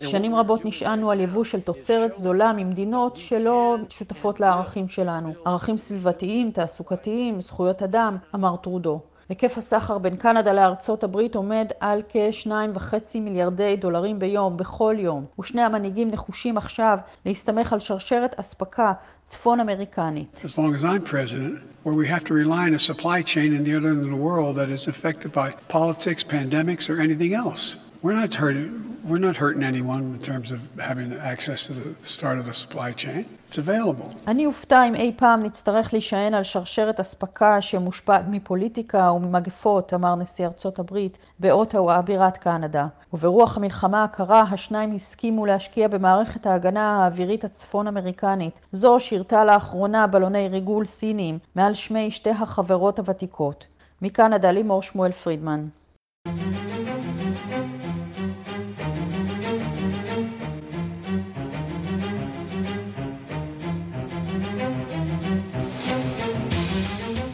שנים 0.02 0.36
רבות 0.36 0.66
נשענו 0.66 1.12
על 1.12 1.20
יבוא 1.20 1.44
של 1.44 1.62
תוצרת 1.62 2.16
זולה 2.16 2.54
ממדינות 2.54 3.18
שלא 3.18 3.78
שותפות 3.90 4.40
לערכים 4.40 4.88
שלנו. 4.90 5.34
ערכים 5.46 5.78
סביבתיים, 5.78 6.52
תעסוקתיים, 6.52 7.42
זכויות 7.42 7.84
אדם, 7.84 8.18
אמר 8.36 8.56
טרודו. 8.56 9.00
היקף 9.32 9.58
הסחר 9.58 9.98
בין 9.98 10.16
קנדה 10.16 10.54
לארצות 10.54 11.04
הברית 11.04 11.36
עומד 11.36 11.68
על 11.80 12.02
כ-2.5 12.10 12.94
מיליארדי 13.20 13.76
דולרים 13.76 14.20
ביום, 14.20 14.58
בכל 14.58 14.96
יום, 15.00 15.26
ושני 15.40 15.62
המנהיגים 15.62 16.12
נחושים 16.12 16.58
עכשיו 16.58 16.98
להסתמך 17.26 17.74
על 17.74 17.80
שרשרת 17.80 18.40
אספקה 18.40 18.94
צפון 19.26 19.60
אמריקנית. 19.60 20.42
As 20.46 20.58
long 20.58 20.76
as 20.76 20.84
I'm 20.84 21.10
president, 21.12 21.60
where 21.84 21.96
we 21.96 22.08
have 22.08 22.24
to 22.26 22.34
rely 22.34 22.64
on 22.70 22.74
a 22.74 22.80
supply 22.80 23.22
chain 23.22 23.54
in 23.58 23.64
the 23.64 23.74
other 23.78 23.90
end 23.94 24.02
of 24.08 24.10
the 24.16 24.24
world 24.30 24.56
that 24.58 24.70
is 24.70 24.88
affected 24.94 25.32
by 25.32 25.48
politics, 25.78 26.22
pandemics, 26.24 26.90
or 26.90 26.96
anything 27.06 27.34
else. 27.44 27.78
We're 28.04 28.20
not 28.24 28.34
hurting, 28.44 28.70
we're 29.10 29.26
not 29.30 29.36
hurting 29.44 29.64
anyone 29.74 30.04
in 30.16 30.22
terms 30.32 30.48
of 30.56 30.60
having 30.92 31.10
access 31.34 31.60
to 31.68 31.74
the 31.82 31.90
start 32.18 32.38
of 32.42 32.46
the 32.50 32.56
supply 32.64 32.90
chain. 33.04 33.24
It's 33.52 33.58
available. 33.58 34.16
אני 34.28 34.46
אופתע 34.46 34.88
אם 34.88 34.96
אי 34.96 35.14
פעם 35.18 35.44
נצטרך 35.44 35.94
להישען 35.94 36.34
על 36.34 36.44
שרשרת 36.44 37.00
אספקה 37.00 37.62
שמושפעת 37.62 38.26
מפוליטיקה 38.30 39.12
וממגפות, 39.12 39.94
אמר 39.94 40.16
נשיא 40.16 40.46
ארצות 40.46 40.80
הברית 40.80 41.18
באוטווה, 41.40 42.02
בירת 42.02 42.38
קנדה. 42.38 42.88
וברוח 43.14 43.58
המלחמה 43.58 44.04
הקרה, 44.04 44.44
השניים 44.52 44.96
הסכימו 44.96 45.46
להשקיע 45.46 45.88
במערכת 45.88 46.46
ההגנה 46.46 47.04
האווירית 47.04 47.44
הצפון 47.44 47.88
אמריקנית. 47.88 48.62
זו 48.72 49.00
שירתה 49.00 49.46
לאחרונה 49.46 50.08
בלוני 50.08 50.48
ריגול 50.48 50.86
סיניים 50.86 51.40
מעל 51.56 51.74
שמי 51.74 52.12
שתי 52.12 52.30
החברות 52.30 53.00
הוותיקות. 53.00 53.66
מקנדה 54.02 54.52
לימור 54.52 54.82
שמואל 54.82 55.12
פרידמן. 55.12 55.68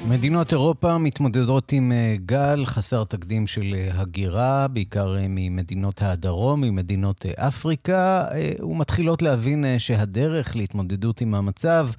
מדינות 0.10 0.52
אירופה 0.52 0.98
מתמודדות 0.98 1.72
עם 1.72 1.92
גל 2.26 2.66
חסר 2.66 3.04
תקדים 3.04 3.48
של 3.48 3.76
הגירה, 3.92 4.68
בעיקר 4.68 5.16
ממדינות 5.30 6.02
הדרום, 6.02 6.62
ממדינות 6.62 7.26
אפריקה, 7.26 8.26
ומתחילות 8.60 9.22
להבין 9.22 9.66
שהדרך 9.78 10.56
להתמודדות 10.56 11.22
עם 11.22 11.36
המצב 11.36 11.90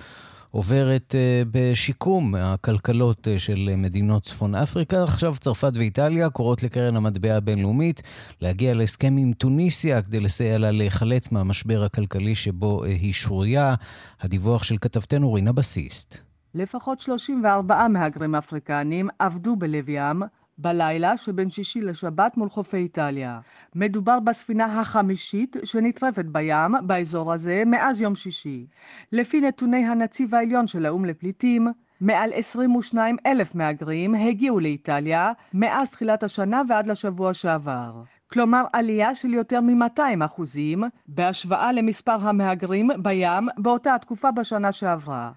עוברת 0.51 1.14
בשיקום 1.51 2.35
הכלכלות 2.35 3.29
של 3.38 3.71
מדינות 3.77 4.23
צפון 4.23 4.55
אפריקה. 4.55 5.03
עכשיו 5.05 5.35
צרפת 5.40 5.73
ואיטליה 5.75 6.31
קוראות 6.31 6.62
לקרן 6.62 6.97
המטבע 6.97 7.35
הבינלאומית 7.35 8.03
להגיע 8.40 8.75
להסכם 8.75 9.16
עם 9.16 9.33
טוניסיה 9.33 10.03
כדי 10.03 10.21
לסייע 10.21 10.59
לה 10.59 10.71
להיחלץ 10.71 11.33
מהמשבר 11.33 11.85
הכלכלי 11.85 12.35
שבו 12.35 12.85
היא 12.85 13.14
שרויה. 13.14 13.75
הדיווח 14.21 14.62
של 14.62 14.77
כתבתנו 14.79 15.33
רינה 15.33 15.53
בסיסט. 15.53 16.27
לפחות 16.59 17.01
34 17.01 17.88
מהגרים 17.88 18.35
אפריקנים 18.35 19.09
עבדו 19.18 19.57
בלב 19.57 19.88
ים 19.88 20.23
בלילה 20.59 21.16
שבין 21.16 21.51
שישי 21.51 21.81
לשבת 21.81 22.37
מול 22.37 22.49
חופי 22.49 22.77
איטליה. 22.77 23.40
מדובר 23.75 24.21
בספינה 24.21 24.81
החמישית 24.81 25.57
שנטרפת 25.64 26.25
בים 26.25 26.75
באזור 26.83 27.33
הזה 27.33 27.62
מאז 27.66 28.01
יום 28.01 28.16
שישי. 28.16 28.66
לפי 29.12 29.40
נתוני 29.40 29.87
הנציב 29.87 30.35
העליון 30.35 30.66
של 30.66 30.87
האו"ם 30.87 31.05
לפליטים, 31.05 31.68
מעל 32.01 32.31
22 32.35 33.16
אלף 33.27 33.55
מהגרים 33.55 34.14
הגיעו 34.14 34.61
לאיטליה 34.61 35.33
מאז 35.55 35.90
תחילת 35.90 36.23
השנה 36.23 36.62
ועד 36.68 36.87
לשבוע 36.87 37.35
שעבר. 37.35 38.03
כלומר 38.33 38.64
עלייה 38.73 39.14
של 39.14 39.35
יותר 39.35 39.61
מ-200 39.61 40.25
אחוזים 40.25 40.85
בהשוואה 41.09 41.73
למספר 41.73 42.29
המהגרים 42.29 42.90
בים 43.03 43.49
באותה 43.59 43.94
התקופה 43.94 44.31
בשנה 44.31 44.73
שעברה. 44.73 45.31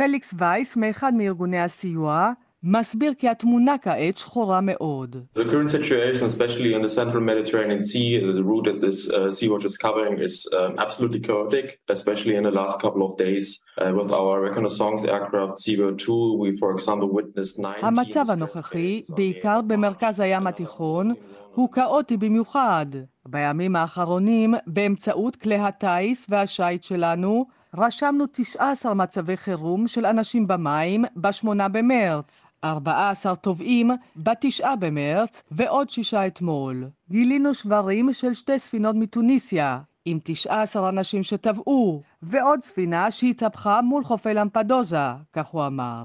פליקס 0.00 0.34
וייס, 0.38 0.76
מאחד 0.76 1.14
מארגוני 1.14 1.60
הסיוע, 1.60 2.32
מסביר 2.62 3.12
כי 3.18 3.28
התמונה 3.28 3.78
כעת 3.78 4.16
שחורה 4.16 4.60
מאוד. 4.62 5.16
The 5.36 5.44
current 5.44 5.70
situation, 5.70 6.24
especially 6.24 6.72
in 6.74 6.82
the 6.82 6.88
central 6.88 7.20
Mediterranean 7.20 7.82
Sea, 7.82 8.18
the 8.38 8.44
route 8.50 8.64
that 8.70 8.80
this 8.86 9.10
uh, 9.10 9.30
sea 9.36 9.48
watch 9.52 9.66
is 9.70 9.76
covering 9.76 10.14
is 10.26 10.34
um, 10.58 10.78
absolutely 10.84 11.20
chaotic, 11.28 11.66
especially 11.96 12.34
in 12.38 12.44
the 12.48 12.54
last 12.60 12.76
couple 12.84 13.02
of 13.06 13.12
days. 13.24 13.46
Uh, 13.78 13.92
with 13.98 14.10
our 14.20 14.34
reconnaissance 14.46 15.00
aircraft 15.04 15.54
Seabird 15.62 15.98
2, 15.98 16.38
we 16.42 16.48
for 16.60 16.70
example 16.76 17.08
witnessed 17.18 17.56
19... 17.56 17.88
המצב 17.88 18.24
הנוכחי, 18.28 19.00
בעיקר 19.08 19.60
במרכז 19.66 20.20
הים 20.20 20.46
התיכון, 20.46 21.12
הוא 21.54 21.68
כאוטי 21.72 22.16
במיוחד. 22.16 22.86
בימים 23.28 23.76
האחרונים, 23.76 24.54
באמצעות 24.66 25.36
כלי 25.36 25.58
הטיס 25.58 26.26
והשיט 26.28 26.82
שלנו, 26.82 27.59
רשמנו 27.74 28.24
19 28.32 28.94
מצבי 28.94 29.36
חירום 29.36 29.88
של 29.88 30.06
אנשים 30.06 30.46
במים 30.46 31.04
ב-8 31.16 31.68
במרץ, 31.72 32.46
14 32.64 33.36
טובעים 33.36 33.90
ב-9 34.16 34.76
במרץ 34.78 35.42
ועוד 35.50 35.90
שישה 35.90 36.26
אתמול. 36.26 36.88
גילינו 37.10 37.54
שברים 37.54 38.12
של 38.12 38.34
שתי 38.34 38.58
ספינות 38.58 38.96
מתוניסיה, 38.96 39.78
עם 40.04 40.18
19 40.22 40.88
אנשים 40.88 41.22
שטבעו, 41.22 42.02
ועוד 42.22 42.60
ספינה 42.60 43.10
שהתהפכה 43.10 43.80
מול 43.82 44.04
חופי 44.04 44.34
למפדוזה, 44.34 45.06
כך 45.32 45.46
הוא 45.46 45.66
אמר. 45.66 46.04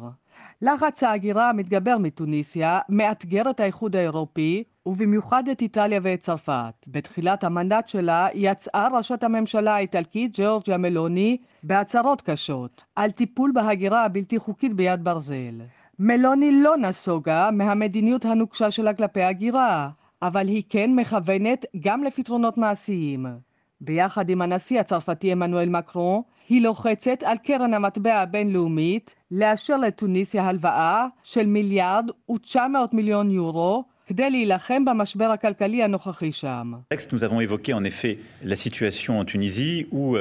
לחץ 0.65 1.04
ההגירה 1.04 1.49
המתגבר 1.49 1.97
מתוניסיה 1.97 2.80
מאתגר 2.89 3.49
את 3.49 3.60
האיחוד 3.60 3.95
האירופי 3.95 4.63
ובמיוחד 4.86 5.47
את 5.47 5.62
איטליה 5.62 5.99
ואת 6.04 6.19
צרפת. 6.19 6.73
בתחילת 6.88 7.43
המנדט 7.43 7.88
שלה 7.88 8.28
יצאה 8.34 8.88
ראשת 8.91 9.23
הממשלה 9.23 9.75
האיטלקית 9.75 10.32
ג'ורג'יה 10.34 10.78
מלוני 10.78 11.38
בהצהרות 11.63 12.21
קשות 12.21 12.84
על 12.95 13.12
טיפול 13.12 13.51
בהגירה 13.54 14.06
הבלתי 14.06 14.39
חוקית 14.39 14.73
ביד 14.73 15.04
ברזל. 15.04 15.62
מלוני 15.99 16.51
לא 16.51 16.78
נסוגה 16.78 17.49
מהמדיניות 17.51 18.25
הנוקשה 18.25 18.71
שלה 18.71 18.93
כלפי 18.93 19.23
הגירה, 19.23 19.89
אבל 20.21 20.47
היא 20.47 20.63
כן 20.69 20.91
מכוונת 20.95 21.65
גם 21.80 22.04
לפתרונות 22.04 22.58
מעשיים. 22.58 23.25
ביחד 23.82 24.30
עם 24.30 24.41
הנשיא 24.41 24.80
הצרפתי 24.80 25.32
עמנואל 25.32 25.69
מקרון, 25.69 26.21
היא 26.49 26.62
לוחצת 26.62 27.23
על 27.23 27.38
קרן 27.38 27.73
המטבע 27.73 28.15
הבינלאומית 28.15 29.15
לאשר 29.31 29.77
לטוניסיה 29.77 30.43
הלוואה 30.43 31.05
של 31.23 31.45
מיליארד 31.45 32.10
ו-900 32.29 32.58
מיליון 32.93 33.31
יורו 33.31 33.84
כדי 34.07 34.29
להילחם 34.29 34.85
במשבר 34.85 35.25
הכלכלי 35.25 35.83
הנוכחי 35.83 36.31
שם. 36.31 36.71
Nous 37.11 37.23
avons 37.23 37.41
évoqué 37.41 37.73
en 37.73 37.83
effet 37.83 38.17
la 38.43 38.55
situation 38.55 39.19
en 39.19 39.25
Tunisie 39.25 39.87
où 39.91 40.17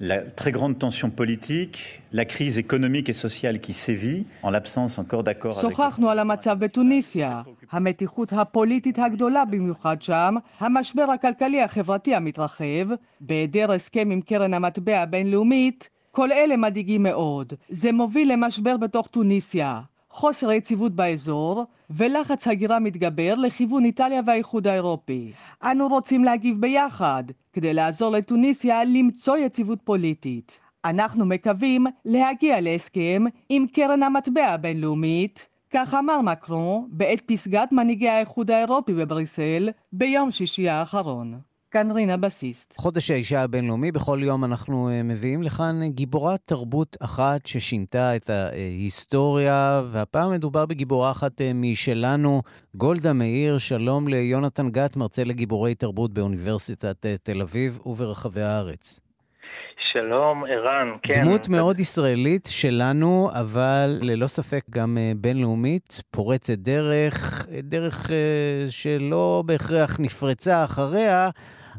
la 0.00 0.18
très 0.22 0.52
grande 0.52 0.78
tension 0.78 1.10
politique, 1.10 2.02
la 2.12 2.24
crise 2.24 2.56
économique 2.58 3.08
et 3.08 3.18
sociale 3.26 3.60
qui 3.60 3.72
sévit, 3.72 4.26
en 4.42 4.50
l'absence 4.50 4.98
encore 4.98 5.22
d'accord 5.24 5.58
avec... 5.58 5.70
שוחחנו 5.70 6.10
על 6.10 6.18
המצב 6.18 6.58
בתוניסיה, 6.58 7.42
המתיחות 7.70 8.32
הפוליטית 8.32 8.98
הגדולה 8.98 9.44
במיוחד 9.44 10.02
שם, 10.02 10.34
המשבר 10.60 11.10
הכלכלי 11.14 11.62
החברתי 11.62 12.14
המתרחב, 12.14 12.88
בהיעדר 13.20 13.72
הסכם 13.72 14.10
עם 14.10 14.20
קרן 14.20 14.54
המטבע 14.54 15.00
הבינלאומית, 15.00 15.88
כל 16.10 16.32
אלה 16.32 16.56
מדאיגים 16.56 17.02
מאוד. 17.02 17.52
זה 17.68 17.92
מוביל 17.92 18.32
למשבר 18.32 18.76
בתוך 18.76 19.06
טוניסיה. 19.06 19.80
חוסר 20.10 20.52
יציבות 20.52 20.92
באזור 20.92 21.64
ולחץ 21.90 22.48
הגירה 22.48 22.78
מתגבר 22.78 23.34
לכיוון 23.34 23.84
איטליה 23.84 24.20
והאיחוד 24.26 24.66
האירופי. 24.66 25.32
אנו 25.62 25.88
רוצים 25.88 26.24
להגיב 26.24 26.60
ביחד 26.60 27.24
כדי 27.52 27.74
לעזור 27.74 28.12
לטוניסיה 28.12 28.84
למצוא 28.84 29.36
יציבות 29.36 29.78
פוליטית. 29.84 30.58
אנחנו 30.84 31.26
מקווים 31.26 31.86
להגיע 32.04 32.60
להסכם 32.60 33.24
עם 33.48 33.66
קרן 33.66 34.02
המטבע 34.02 34.46
הבינלאומית, 34.46 35.48
כך 35.70 35.94
אמר 35.94 36.20
מקרון 36.20 36.88
בעת 36.90 37.20
פסגת 37.26 37.72
מנהיגי 37.72 38.08
האיחוד 38.08 38.50
האירופי 38.50 38.92
בבריסל 38.94 39.70
ביום 39.92 40.30
שישי 40.30 40.68
האחרון. 40.68 41.47
כאן 41.70 41.90
רינה 41.90 42.16
בסיסט. 42.16 42.74
חודש 42.76 43.10
האישה 43.10 43.42
הבינלאומי, 43.42 43.92
בכל 43.92 44.20
יום 44.22 44.44
אנחנו 44.44 44.88
אה, 44.88 45.02
מביאים 45.02 45.42
לכאן 45.42 45.80
גיבורת 45.88 46.40
תרבות 46.44 46.96
אחת 47.00 47.46
ששינתה 47.46 48.16
את 48.16 48.30
ההיסטוריה, 48.30 49.82
והפעם 49.90 50.32
מדובר 50.32 50.66
בגיבורה 50.66 51.10
אחת 51.10 51.40
אה, 51.40 51.52
משלנו, 51.54 52.42
גולדה 52.74 53.12
מאיר. 53.12 53.58
שלום 53.58 54.08
ליונתן 54.08 54.70
גת, 54.70 54.96
מרצה 54.96 55.24
לגיבורי 55.24 55.74
תרבות 55.74 56.12
באוניברסיטת 56.12 57.06
אה, 57.06 57.16
תל 57.22 57.40
אביב 57.40 57.78
וברחבי 57.86 58.42
הארץ. 58.42 59.00
שלום, 60.00 60.44
ערן, 60.44 60.88
כן. 61.02 61.12
דמות 61.24 61.48
מאוד 61.48 61.80
ישראלית 61.80 62.48
שלנו, 62.50 63.30
אבל 63.32 63.98
ללא 64.00 64.26
ספק 64.26 64.64
גם 64.70 64.98
בינלאומית, 65.16 66.02
פורצת 66.10 66.58
דרך, 66.58 67.46
דרך 67.62 68.10
שלא 68.68 69.42
בהכרח 69.46 70.00
נפרצה 70.00 70.64
אחריה, 70.64 71.30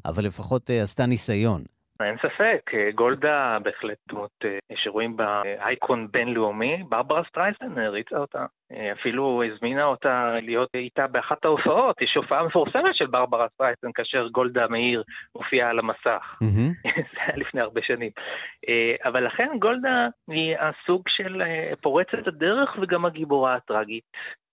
אבל 0.05 0.25
לפחות 0.25 0.69
עשתה 0.83 1.05
ניסיון. 1.05 1.61
אין 2.03 2.17
ספק, 2.17 2.71
גולדה 2.95 3.57
בהחלט 3.63 3.97
דמות 4.09 4.45
שרואים 4.75 5.17
בה 5.17 5.41
אייקון 5.59 6.07
בינלאומי, 6.11 6.83
ברברה 6.89 7.23
סטרייסן 7.29 7.79
הריצה 7.79 8.17
אותה. 8.17 8.45
אפילו 8.91 9.43
הזמינה 9.43 9.83
אותה 9.85 10.33
להיות 10.41 10.69
איתה 10.75 11.07
באחת 11.07 11.45
ההופעות, 11.45 12.01
יש 12.01 12.15
הופעה 12.15 12.43
מפורסמת 12.43 12.95
של 12.95 13.07
ברברה 13.07 13.47
סטרייסן 13.53 13.91
כאשר 13.95 14.27
גולדה 14.27 14.67
מאיר 14.67 15.03
הופיעה 15.31 15.69
על 15.69 15.79
המסך. 15.79 16.37
זה 17.13 17.19
היה 17.25 17.35
לפני 17.37 17.61
הרבה 17.61 17.81
שנים. 17.83 18.11
אבל 19.05 19.25
לכן 19.25 19.47
גולדה 19.59 20.07
היא 20.27 20.55
הסוג 20.59 21.03
של 21.07 21.41
פורצת 21.81 22.27
הדרך 22.27 22.77
וגם 22.81 23.05
הגיבורה 23.05 23.55
הטראגית. 23.55 24.03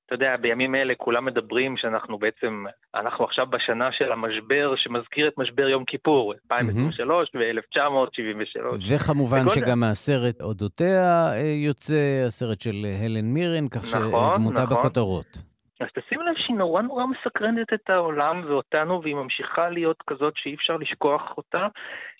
אתה 0.06 0.14
יודע, 0.14 0.36
בימים 0.36 0.74
אלה 0.74 0.94
כולם 0.94 1.24
מדברים 1.24 1.76
שאנחנו 1.76 2.18
בעצם, 2.18 2.64
אנחנו 2.94 3.24
עכשיו 3.24 3.46
בשנה 3.46 3.88
של 3.92 4.12
המשבר 4.12 4.74
שמזכיר 4.76 5.28
את 5.28 5.38
משבר 5.38 5.68
יום 5.68 5.84
כיפור, 5.84 6.34
2023 6.52 7.30
ו-1973. 7.34 8.94
וכמובן. 8.94 9.48
שגם 9.48 9.84
הסרט 9.84 10.40
אודותיה 10.40 11.30
יוצא, 11.66 12.24
הסרט 12.26 12.60
של 12.60 12.86
הלן 13.04 13.24
מירן, 13.24 13.68
כך 13.68 13.94
נכון, 13.94 14.36
שדמותה 14.36 14.62
נכון. 14.62 14.78
בכותרות. 14.78 15.38
אז 15.80 15.86
תשים 15.94 16.20
לב 16.20 16.34
שהיא 16.36 16.56
נורא 16.56 16.82
נורא 16.82 17.04
מסקרנת 17.06 17.72
את 17.74 17.90
העולם 17.90 18.42
ואותנו, 18.46 19.02
והיא 19.02 19.14
ממשיכה 19.14 19.68
להיות 19.68 20.02
כזאת 20.06 20.32
שאי 20.36 20.54
אפשר 20.54 20.76
לשכוח 20.76 21.22
אותה, 21.36 21.66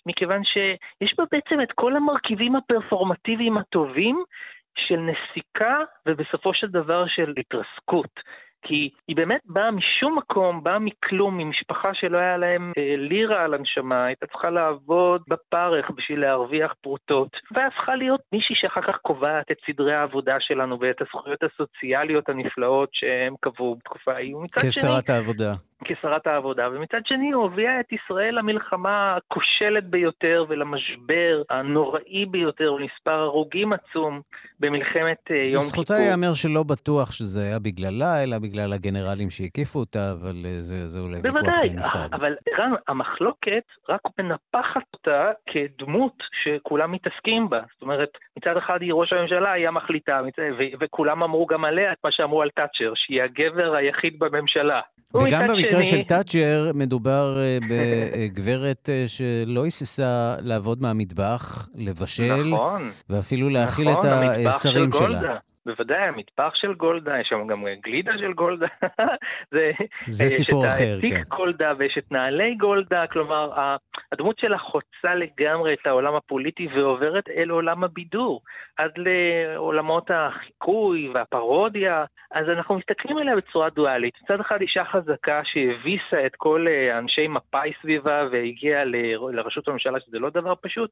מכיוון 0.05 0.41
שיש 0.43 1.15
בה 1.17 1.23
בעצם 1.31 1.61
את 1.61 1.71
כל 1.71 1.95
המרכיבים 1.95 2.55
הפרפורמטיביים 2.55 3.57
הטובים, 3.57 4.23
של 4.87 4.99
נסיקה 4.99 5.77
ובסופו 6.05 6.53
של 6.53 6.67
דבר 6.67 7.07
של 7.07 7.33
התרסקות. 7.37 8.19
כי 8.61 8.89
היא 9.07 9.15
באמת 9.15 9.41
באה 9.45 9.71
משום 9.71 10.17
מקום, 10.17 10.63
באה 10.63 10.79
מכלום, 10.79 11.37
ממשפחה 11.37 11.89
שלא 11.93 12.17
היה 12.17 12.37
להם 12.37 12.71
אה, 12.77 12.95
לירה 12.97 13.43
על 13.43 13.53
הנשמה, 13.53 14.05
הייתה 14.05 14.27
צריכה 14.27 14.49
לעבוד 14.49 15.21
בפרך 15.27 15.91
בשביל 15.95 16.19
להרוויח 16.19 16.73
פרוטות, 16.81 17.29
והפכה 17.51 17.95
להיות 17.95 18.21
מישהי 18.33 18.55
שאחר 18.55 18.81
כך 18.81 18.97
קובעת 19.01 19.51
את 19.51 19.57
סדרי 19.67 19.95
העבודה 19.95 20.35
שלנו 20.39 20.79
ואת 20.79 21.01
הזכויות 21.01 21.43
הסוציאליות 21.43 22.29
הנפלאות 22.29 22.89
שהם 22.93 23.35
קבעו 23.39 23.75
בתקופה 23.75 24.11
ההיא. 24.11 24.35
כשרת 24.59 25.09
העבודה. 25.09 25.51
כשרת 25.85 26.27
העבודה, 26.27 26.69
ומצד 26.71 27.01
שני 27.05 27.31
הוא 27.31 27.43
הוביל 27.43 27.69
את 27.79 27.91
ישראל 27.91 28.37
למלחמה 28.37 29.15
הכושלת 29.15 29.83
ביותר 29.89 30.45
ולמשבר 30.49 31.41
הנוראי 31.49 32.25
ביותר, 32.25 32.73
ולמספר 32.73 33.11
הרוגים 33.11 33.73
עצום 33.73 34.21
במלחמת 34.59 35.17
יום 35.29 35.47
כיפור. 35.47 35.59
לזכותה 35.59 35.93
ייאמר 35.93 36.33
שלא 36.33 36.63
בטוח 36.63 37.11
שזה 37.11 37.41
היה 37.43 37.59
בגללה, 37.59 38.23
אלא 38.23 38.37
בגלל 38.39 38.73
הגנרלים 38.73 39.29
שהקיפו 39.29 39.79
אותה, 39.79 40.11
אבל 40.11 40.35
זה, 40.59 40.87
זה 40.87 40.99
אולי 40.99 41.17
ויכוח 41.23 41.41
נפרד. 41.41 41.53
בוודאי, 41.53 42.07
אבל 42.13 42.35
ערן, 42.53 42.71
המחלוקת 42.87 43.63
רק 43.89 44.01
מנפחת 44.19 44.83
אותה 44.93 45.31
כדמות 45.47 46.23
שכולם 46.43 46.91
מתעסקים 46.91 47.49
בה. 47.49 47.61
זאת 47.73 47.81
אומרת, 47.81 48.09
מצד 48.37 48.57
אחד 48.57 48.81
היא 48.81 48.93
ראש 48.93 49.13
הממשלה, 49.13 49.51
היא 49.51 49.67
המחליטה, 49.67 50.21
וכולם 50.79 51.23
אמרו 51.23 51.45
גם 51.45 51.65
עליה 51.65 51.91
את 51.91 51.97
מה 52.03 52.11
שאמרו 52.11 52.41
על 52.41 52.49
תאצ'ר, 52.49 52.93
שהיא 52.95 53.23
הגבר 53.23 53.75
היחיד 53.75 54.19
בממשלה. 54.19 54.81
וגם 55.25 55.47
במקרה 55.47 55.85
של 55.85 56.03
תאצ'ר 56.03 56.71
מדובר 56.73 57.37
בגברת 57.69 58.89
שלא 59.07 59.63
היססה 59.63 60.35
לעבוד 60.41 60.81
מהמטבח, 60.81 61.69
לבשל, 61.75 62.43
נכון, 62.43 62.89
ואפילו 63.09 63.49
להאכיל 63.49 63.91
נכון, 63.91 64.05
את 64.05 64.45
השרים 64.45 64.91
שלה. 64.91 65.35
בוודאי, 65.67 66.07
המטבח 66.07 66.55
של 66.55 66.73
גולדה, 66.73 67.19
יש 67.19 67.27
שם 67.29 67.47
גם 67.47 67.65
גלידה 67.83 68.11
של 68.17 68.33
גולדה. 68.33 68.67
זה, 69.53 69.71
זה 70.07 70.29
סיפור 70.29 70.67
אחר, 70.67 70.77
כן. 70.77 70.83
יש 70.83 71.11
את 71.11 71.17
העתיק 71.17 71.27
גולדה 71.27 71.67
ויש 71.77 71.97
את 71.97 72.11
נעלי 72.11 72.55
גולדה, 72.55 73.07
כלומר, 73.07 73.51
הדמות 74.11 74.39
שלה 74.39 74.57
חוצה 74.57 75.15
לגמרי 75.15 75.73
את 75.73 75.87
העולם 75.87 76.15
הפוליטי 76.15 76.67
ועוברת 76.75 77.29
אל 77.29 77.49
עולם 77.49 77.83
הבידור, 77.83 78.41
עד 78.77 78.91
לעולמות 78.97 80.11
החיקוי 80.13 81.09
והפרודיה, 81.13 82.05
אז 82.31 82.49
אנחנו 82.49 82.77
מסתכלים 82.77 83.17
עליה 83.17 83.35
בצורה 83.35 83.69
דואלית. 83.69 84.13
מצד 84.23 84.39
אחד 84.39 84.61
אישה 84.61 84.85
חזקה 84.85 85.41
שהביסה 85.43 86.25
את 86.25 86.35
כל 86.35 86.65
אנשי 86.91 87.27
מפא"י 87.27 87.71
סביבה 87.81 88.27
והגיעה 88.31 88.83
לראשות 89.31 89.67
הממשלה, 89.67 89.99
שזה 89.99 90.19
לא 90.19 90.29
דבר 90.29 90.53
פשוט. 90.61 90.91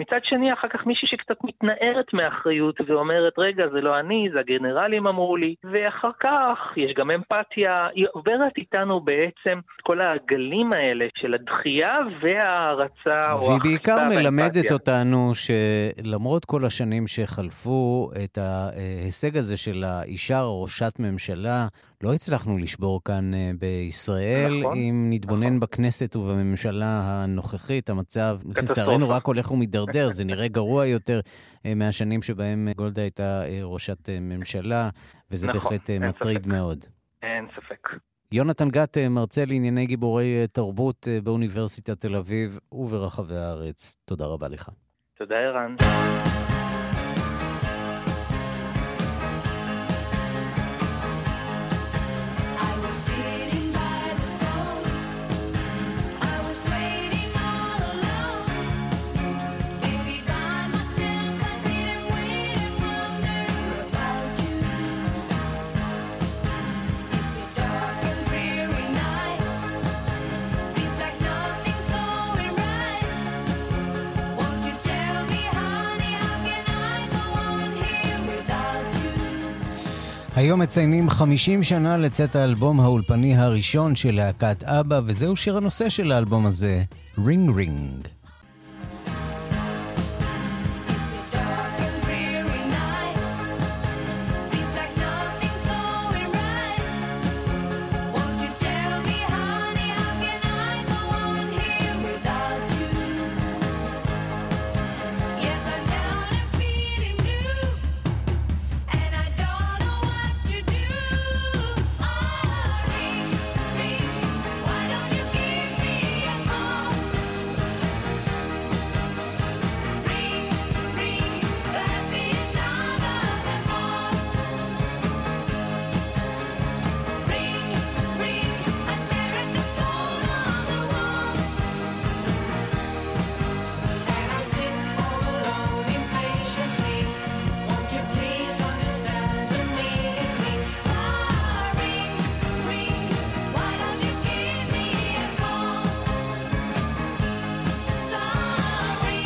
מצד 0.00 0.20
שני, 0.22 0.52
אחר 0.52 0.68
כך 0.68 0.86
מישהי 0.86 1.08
שקצת 1.08 1.44
מתנערת 1.44 2.12
מאחריות 2.12 2.80
ואומרת, 2.86 3.38
רגע, 3.38 3.68
זה 3.68 3.80
לא 3.80 4.00
אני, 4.00 4.11
זה 4.32 4.40
הגנרלים 4.40 5.06
אמרו 5.06 5.36
לי, 5.36 5.54
ואחר 5.72 6.10
כך 6.20 6.58
יש 6.76 6.94
גם 6.96 7.10
אמפתיה, 7.10 7.88
היא 7.94 8.06
עוברת 8.12 8.52
איתנו 8.56 9.00
בעצם 9.00 9.58
כל 9.82 10.00
העגלים 10.00 10.72
האלה 10.72 11.06
של 11.14 11.34
הדחייה 11.34 11.98
וההערצה 12.22 13.34
והיא 13.48 13.60
בעיקר 13.62 14.08
מלמדת 14.08 14.72
אותנו 14.72 15.32
שלמרות 15.34 16.44
כל 16.44 16.64
השנים 16.64 17.06
שחלפו, 17.06 18.10
את 18.24 18.38
ההישג 18.38 19.36
הזה 19.36 19.56
של 19.56 19.84
האישה 19.84 20.42
ראשת 20.42 20.92
ממשלה, 20.98 21.66
לא 22.02 22.14
הצלחנו 22.14 22.58
לשבור 22.58 23.00
כאן 23.04 23.30
בישראל. 23.58 24.60
נכון, 24.60 24.78
אם 24.78 25.06
נתבונן 25.10 25.46
נכון. 25.46 25.60
בכנסת 25.60 26.16
ובממשלה 26.16 27.00
הנוכחית, 27.04 27.90
המצב 27.90 28.38
לצערנו 28.56 29.10
רק 29.10 29.26
הולך 29.26 29.50
ומידרדר, 29.50 30.10
זה 30.10 30.24
נראה 30.24 30.48
גרוע 30.48 30.86
יותר 30.86 31.20
מהשנים 31.76 32.22
שבהם 32.22 32.68
גולדה 32.76 33.02
הייתה 33.02 33.42
ראשת 33.62 34.08
ממשלה, 34.20 34.88
וזה 35.30 35.48
נכון, 35.48 35.60
בהחלט 35.60 35.90
מטריד 35.90 36.38
ספק. 36.38 36.46
מאוד. 36.46 36.84
אין 37.22 37.46
ספק. 37.56 37.88
יונתן 38.32 38.68
גת, 38.68 38.98
מרצה 38.98 39.44
לענייני 39.44 39.86
גיבורי 39.86 40.46
תרבות 40.52 41.08
באוניברסיטת 41.24 42.00
תל 42.00 42.16
אביב 42.16 42.58
וברחבי 42.72 43.36
הארץ. 43.36 43.96
תודה 44.04 44.26
רבה 44.26 44.48
לך. 44.48 44.68
תודה, 45.18 45.34
ערן. 45.34 45.74
היום 80.42 80.60
מציינים 80.60 81.10
50 81.10 81.62
שנה 81.62 81.96
לצאת 81.96 82.36
האלבום 82.36 82.80
האולפני 82.80 83.36
הראשון 83.36 83.96
של 83.96 84.14
להקת 84.14 84.64
אבא, 84.64 85.00
וזהו 85.06 85.36
שיר 85.36 85.56
הנושא 85.56 85.88
של 85.88 86.12
האלבום 86.12 86.46
הזה, 86.46 86.82
רינג 87.26 87.56
רינג. 87.56 88.08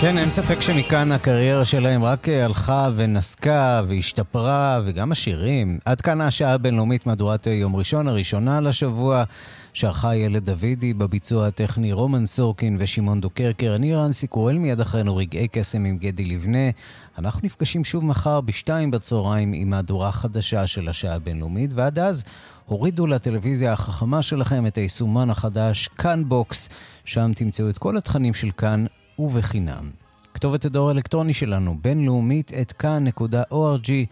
כן, 0.06 0.18
אין 0.18 0.30
ספק 0.30 0.60
שמכאן 0.60 1.12
הקריירה 1.12 1.64
שלהם 1.64 2.04
רק 2.04 2.28
הלכה 2.28 2.88
ונסקה 2.96 3.82
והשתפרה, 3.88 4.80
וגם 4.84 5.12
השירים. 5.12 5.78
עד 5.84 6.00
כאן 6.00 6.20
השעה 6.20 6.52
הבינלאומית 6.52 7.06
מהדורת 7.06 7.46
יום 7.46 7.76
ראשון, 7.76 8.08
הראשונה 8.08 8.60
לשבוע, 8.60 9.24
שערכה 9.72 10.16
ילד 10.16 10.50
דוידי, 10.50 10.94
בביצוע 10.94 11.46
הטכני 11.46 11.92
רומן 11.92 12.26
סורקין 12.26 12.76
ושמעון 12.80 13.20
דוקרקר. 13.20 13.76
אני 13.76 13.94
ערן 13.94 14.26
סיקורל, 14.26 14.58
מיד 14.58 14.80
אחרינו 14.80 15.16
רגעי 15.16 15.48
קסם 15.48 15.84
עם 15.84 15.98
גדי 15.98 16.24
לבנה. 16.24 16.70
אנחנו 17.18 17.40
נפגשים 17.44 17.84
שוב 17.84 18.04
מחר 18.04 18.40
בשתיים 18.40 18.90
בצהריים 18.90 19.52
עם 19.52 19.70
מהדורה 19.70 20.12
חדשה 20.12 20.66
של 20.66 20.88
השעה 20.88 21.14
הבינלאומית, 21.14 21.70
ועד 21.74 21.98
אז 21.98 22.24
הורידו 22.64 23.06
לטלוויזיה 23.06 23.72
החכמה 23.72 24.22
שלכם 24.22 24.66
את 24.66 24.78
היישומן 24.78 25.30
החדש, 25.30 25.88
כאן 25.88 26.28
בוקס, 26.28 26.68
שם 27.04 27.32
תמצאו 27.34 27.70
את 27.70 27.78
כל 27.78 27.96
התכנים 27.96 28.34
של 28.34 28.50
כאן 28.50 28.86
ובחינם. 29.18 29.90
כתובת 30.34 30.64
הדור 30.64 30.88
האלקטרוני 30.88 31.34
שלנו, 31.34 31.76
בינלאומית 31.82 32.52
את 32.60 32.72
כאן.org.il 32.72 34.10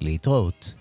להתראות. 0.00 0.74